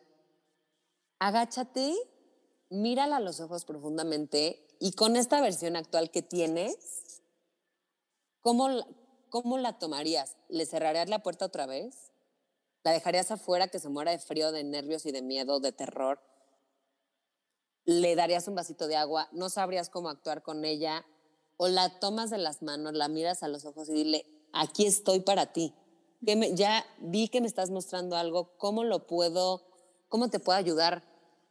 [1.18, 1.96] Agáchate
[2.70, 7.24] mírala a los ojos profundamente y con esta versión actual que tienes,
[8.42, 8.70] ¿cómo,
[9.30, 10.38] cómo la tomarías?
[10.48, 12.11] ¿Le cerrarías la puerta otra vez?
[12.84, 16.20] ¿La dejarías afuera que se muera de frío, de nervios y de miedo, de terror?
[17.86, 19.30] ¿Le darías un vasito de agua?
[19.32, 21.06] ¿No sabrías cómo actuar con ella?
[21.58, 25.20] ¿O la tomas de las manos, la miras a los ojos y dile, aquí estoy
[25.20, 25.76] para ti?
[26.22, 29.64] Ya vi que me estás mostrando algo, ¿cómo lo puedo,
[30.10, 31.04] cómo te puedo ayudar?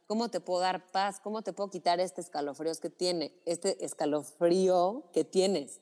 [0.07, 1.21] ¿Cómo te puedo dar paz?
[1.21, 5.79] ¿Cómo te puedo quitar este escalofrío que tiene, este escalofrío que tienes?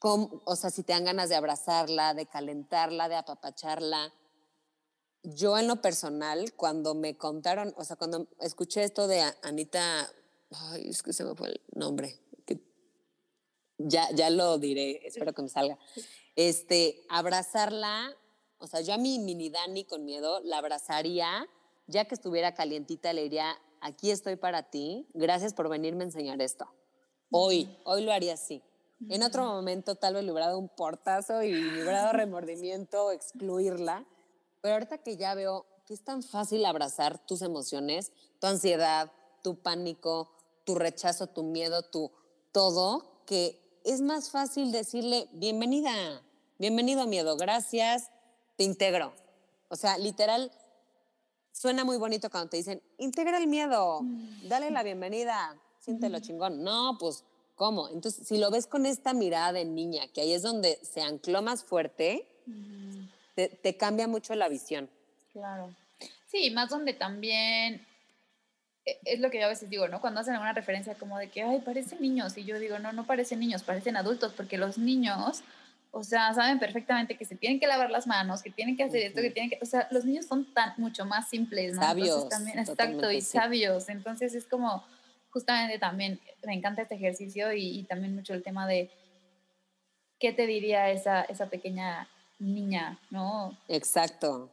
[0.00, 4.12] O sea, si te dan ganas de abrazarla, de calentarla, de apapacharla.
[5.22, 10.08] Yo en lo personal, cuando me contaron, o sea, cuando escuché esto de Anita,
[10.50, 12.20] ay, es que se me fue el nombre,
[13.78, 15.78] ya, ya lo diré, espero que me salga.
[16.36, 18.14] Este, abrazarla,
[18.58, 21.48] o sea, yo a mi mini Dani con miedo la abrazaría
[21.88, 26.40] ya que estuviera calientita, le diría, aquí estoy para ti, gracias por venirme a enseñar
[26.42, 26.68] esto.
[27.30, 28.62] Hoy, hoy lo haría así.
[29.08, 33.12] En otro momento tal vez le hubiera dado un portazo y le hubiera dado remordimiento,
[33.12, 34.04] excluirla,
[34.60, 39.10] pero ahorita que ya veo que es tan fácil abrazar tus emociones, tu ansiedad,
[39.42, 40.30] tu pánico,
[40.64, 42.10] tu rechazo, tu miedo, tu
[42.52, 46.22] todo, que es más fácil decirle, bienvenida,
[46.58, 48.10] bienvenido miedo, gracias,
[48.56, 49.14] te integro.
[49.68, 50.50] O sea, literal,
[51.52, 54.48] suena muy bonito cuando te dicen, integra el miedo, mm.
[54.48, 56.62] dale la bienvenida, siéntelo chingón.
[56.62, 57.24] No, pues,
[57.58, 57.90] ¿cómo?
[57.90, 61.42] Entonces, si lo ves con esta mirada de niña, que ahí es donde se ancló
[61.42, 62.26] más fuerte,
[63.34, 64.88] te, cambia mucho la visión.
[65.32, 65.74] Claro.
[66.26, 67.86] Sí, más donde también
[68.86, 70.00] e, es lo que yo a veces digo, ¿no?
[70.00, 73.06] Cuando hacen una referencia como de que, ay, parecen niños, y yo digo, no, no
[73.06, 75.42] parecen niños, parecen adultos, porque los niños
[75.90, 79.02] o sea, saben perfectamente que se tienen que lavar las manos, que tienen que hacer
[79.04, 81.82] esto, que tienen que, o sea, los niños son tan mucho más simples, ¿no?
[81.82, 82.28] Sabios.
[82.28, 83.88] también, exacto, y sabios.
[83.88, 84.84] Entonces es como,
[85.38, 88.90] justamente también, me encanta este ejercicio y, también mucho el tema de
[90.18, 92.08] qué te diría esa, esa pequeña
[92.40, 93.56] niña, ¿no?
[93.68, 94.50] Exacto.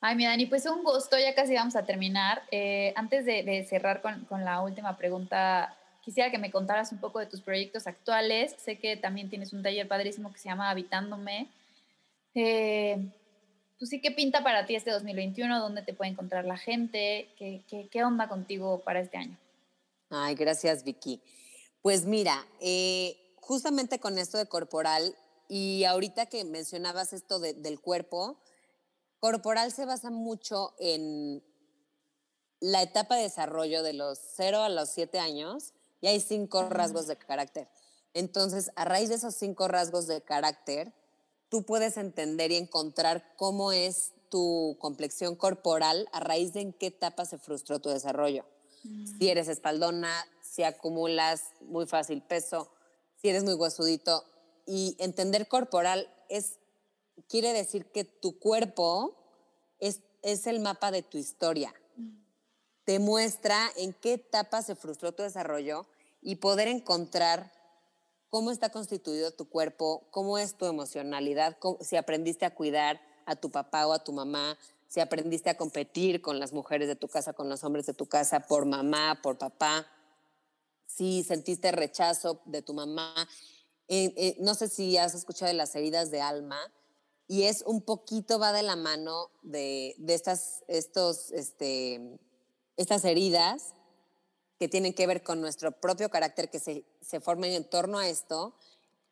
[0.00, 2.42] Ay, mi Dani, pues un gusto, ya casi vamos a terminar.
[2.50, 6.98] Eh, antes de, de cerrar con, con, la última pregunta, quisiera que me contaras un
[6.98, 8.56] poco de tus proyectos actuales.
[8.58, 11.46] Sé que también tienes un taller padrísimo que se llama Habitándome.
[12.34, 12.98] Eh,
[13.80, 15.58] pues sí, ¿qué pinta para ti este 2021?
[15.58, 17.34] ¿Dónde te puede encontrar la gente?
[17.38, 19.38] ¿Qué, qué, onda contigo para este año?
[20.10, 21.22] Ay, gracias, Vicky.
[21.80, 25.16] Pues mira, eh, justamente con esto de corporal,
[25.48, 28.38] y ahorita que mencionabas esto del cuerpo,
[29.18, 31.42] corporal se basa mucho en
[32.60, 35.72] la etapa de desarrollo de los 0 a los 7 años
[36.02, 37.66] y hay cinco rasgos de carácter.
[38.12, 40.92] Entonces, a raíz de esos cinco rasgos de carácter,
[41.50, 46.86] tú puedes entender y encontrar cómo es tu complexión corporal a raíz de en qué
[46.86, 48.46] etapa se frustró tu desarrollo.
[49.18, 52.70] Si eres espaldona, si acumulas muy fácil peso,
[53.20, 54.24] si eres muy huesudito.
[54.64, 56.54] Y entender corporal es,
[57.28, 59.16] quiere decir que tu cuerpo
[59.80, 61.74] es, es el mapa de tu historia.
[62.84, 65.86] Te muestra en qué etapa se frustró tu desarrollo
[66.22, 67.52] y poder encontrar
[68.30, 73.50] cómo está constituido tu cuerpo, cómo es tu emocionalidad, si aprendiste a cuidar a tu
[73.50, 74.56] papá o a tu mamá,
[74.86, 78.06] si aprendiste a competir con las mujeres de tu casa, con los hombres de tu
[78.06, 79.86] casa, por mamá, por papá,
[80.86, 83.14] si sentiste rechazo de tu mamá.
[83.88, 86.58] Eh, eh, no sé si has escuchado de las heridas de alma,
[87.26, 92.18] y es un poquito, va de la mano de, estas, estos, este,
[92.76, 93.74] estas heridas
[94.60, 98.06] que tienen que ver con nuestro propio carácter que se, se forman en torno a
[98.06, 98.54] esto.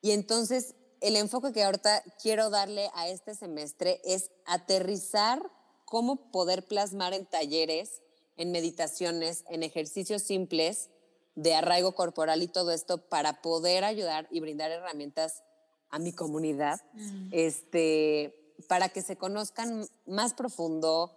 [0.02, 5.40] Y entonces el enfoque que ahorita quiero darle a este semestre es aterrizar
[5.86, 8.02] cómo poder plasmar en talleres,
[8.36, 10.90] en meditaciones, en ejercicios simples
[11.34, 15.44] de arraigo corporal y todo esto para poder ayudar y brindar herramientas
[15.88, 17.30] a mi comunidad, mm.
[17.32, 21.16] este, para que se conozcan más profundo,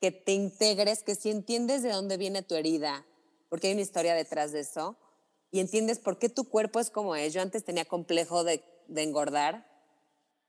[0.00, 3.06] que te integres, que si entiendes de dónde viene tu herida,
[3.52, 4.96] porque hay una historia detrás de eso,
[5.50, 7.34] y entiendes por qué tu cuerpo es como es.
[7.34, 8.64] Yo antes tenía complejo de,
[8.96, 9.68] engordar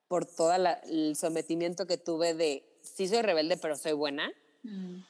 [0.07, 4.31] por todo el sometimiento que tuve de, sí soy rebelde, pero soy buena.
[4.63, 5.03] Mm.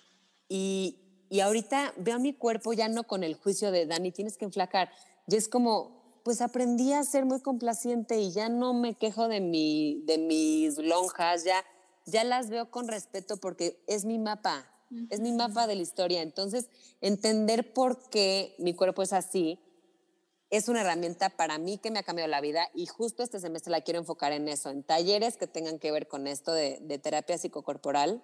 [0.49, 4.37] Y, y ahorita veo a mi cuerpo ya no con el juicio de, Dani, tienes
[4.37, 4.89] que enflacar.
[5.27, 9.39] Y es como, pues aprendí a ser muy complaciente y ya no me quejo de,
[9.39, 11.63] mi, de mis lonjas, ya,
[12.07, 14.72] ya las veo con respeto porque es mi mapa
[15.09, 16.21] es mi mapa de la historia.
[16.21, 16.69] Entonces,
[17.01, 19.59] entender por qué mi cuerpo es así
[20.53, 23.71] es una herramienta para mí que me ha cambiado la vida y justo este semestre
[23.71, 27.39] la quiero enfocar en eso, en talleres que tengan que ver con esto de, terapia
[27.39, 28.23] psicocorporal,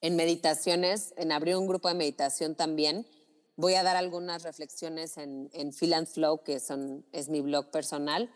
[0.00, 3.06] en meditaciones, en abrir un grupo de meditación también.
[3.54, 7.70] Voy a dar algunas reflexiones en, en Feel and Flow, que son, es mi blog
[7.70, 8.28] personal.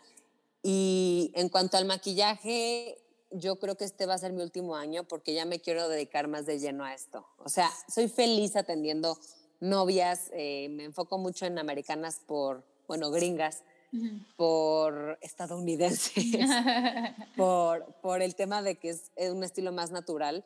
[0.63, 3.00] Y en cuanto al maquillaje,
[3.31, 6.27] yo creo que este va a ser mi último año porque ya me quiero dedicar
[6.27, 7.25] más de lleno a esto.
[7.37, 9.17] O sea, soy feliz atendiendo
[9.59, 13.63] novias, eh, me enfoco mucho en americanas por, bueno, gringas,
[14.37, 16.25] por estadounidenses,
[17.35, 20.45] por, por el tema de que es, un estilo más natural,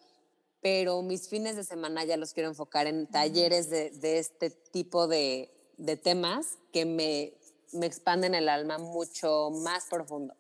[0.62, 5.08] pero mis fines de semana ya los quiero enfocar en talleres de, de este tipo
[5.08, 7.34] de, de temas que me,
[7.72, 10.34] me expanden el alma mucho más profundo.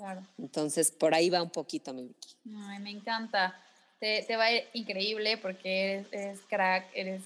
[0.00, 0.22] Claro.
[0.38, 2.34] Entonces, por ahí va un poquito, mi Vicky.
[2.68, 3.54] Ay, me encanta.
[3.98, 7.22] Te, te va a ir increíble porque eres, crack, eres,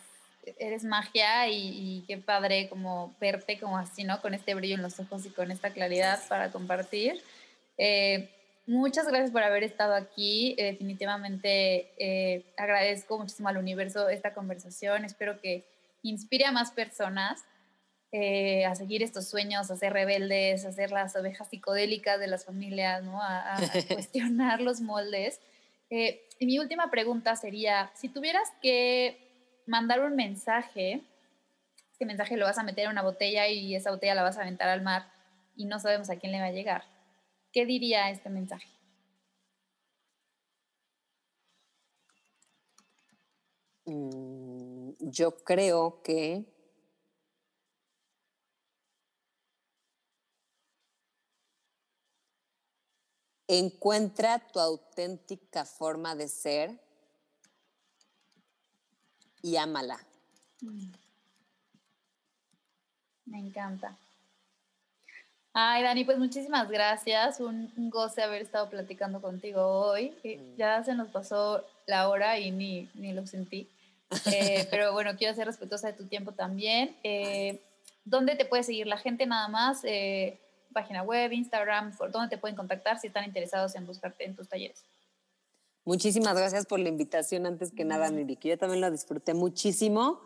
[0.58, 4.20] eres magia y, qué padre como verte como así, ¿no?
[4.20, 7.22] Con este brillo en los ojos y con esta claridad para compartir.
[7.78, 8.28] Eh,
[8.66, 10.56] muchas gracias por haber estado aquí.
[10.58, 15.04] Eh, definitivamente eh, agradezco muchísimo al universo esta conversación.
[15.04, 15.62] Espero que
[16.02, 17.44] inspire a más personas
[18.16, 22.44] eh, a seguir estos sueños, a ser rebeldes, a ser las ovejas psicodélicas de las
[22.44, 23.20] familias, ¿no?
[23.20, 23.56] a,
[23.92, 25.40] cuestionar los moldes.
[25.90, 29.18] Eh, y mi última pregunta sería, si tuvieras que
[29.66, 31.02] mandar un mensaje,
[31.90, 34.42] este mensaje lo vas a meter en una botella y esa botella la vas a
[34.42, 35.10] aventar al mar
[35.56, 36.84] y no sabemos a quién le va a llegar,
[37.52, 38.68] ¿qué diría este mensaje?
[43.86, 46.53] Mm, yo creo que
[53.46, 56.78] Encuentra tu auténtica forma de ser
[59.42, 59.98] y ámala.
[60.62, 60.92] Mm.
[63.26, 63.96] Me encanta.
[65.52, 67.38] Ay, Dani, pues muchísimas gracias.
[67.40, 70.10] Un, goce haber estado platicando contigo hoy.
[70.24, 70.56] Mm.
[70.56, 73.68] Ya se nos pasó la hora y ni, ni lo sentí.
[74.26, 76.96] Eh, pero bueno, quiero ser respetuosa de tu tiempo también.
[77.02, 77.60] Eh,
[78.04, 79.84] ¿Dónde te puede seguir la gente nada más?
[79.84, 80.38] Eh,
[80.74, 84.48] página web, Instagram, por dónde te pueden contactar si están interesados en buscarte en tus
[84.48, 84.84] talleres.
[85.86, 88.50] Muchísimas gracias por la invitación antes que nada, mi Vicky.
[88.50, 90.20] Yo también lo disfruté muchísimo.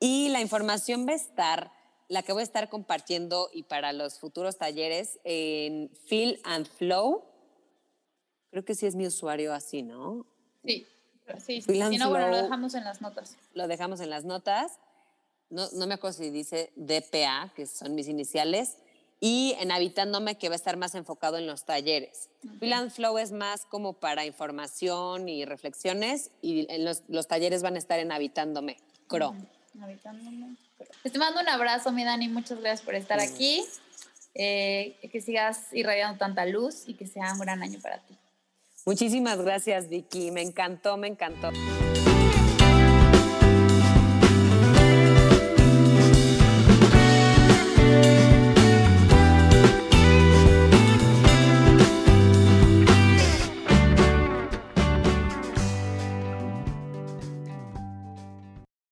[0.00, 1.72] Y la información va a estar,
[2.08, 7.24] la que voy a estar compartiendo y para los futuros talleres en Feel and Flow.
[8.50, 10.26] Creo que sí es mi usuario así, ¿no?
[10.64, 10.86] Sí,
[11.38, 11.82] sí, sí.
[11.90, 13.36] Si no, bueno, lo dejamos en las notas.
[13.54, 14.80] Lo dejamos en las notas.
[15.50, 18.76] No, no me acuerdo si dice DPA, que son mis iniciales
[19.20, 22.30] y en Habitándome que va a estar más enfocado en los talleres.
[22.58, 27.78] Feel Flow es más como para información y reflexiones y en los, talleres van a
[27.78, 29.34] estar en Habitándome, CRO.
[29.80, 30.56] Habitándome,
[31.02, 33.62] Te mando un abrazo, mi Dani, muchas gracias por estar aquí.
[34.34, 38.16] Eh, que sigas irradiando tanta luz y que sea un gran año para ti.
[38.86, 40.30] Muchísimas gracias, Vicky.
[40.30, 41.50] Me encantó, me encantó.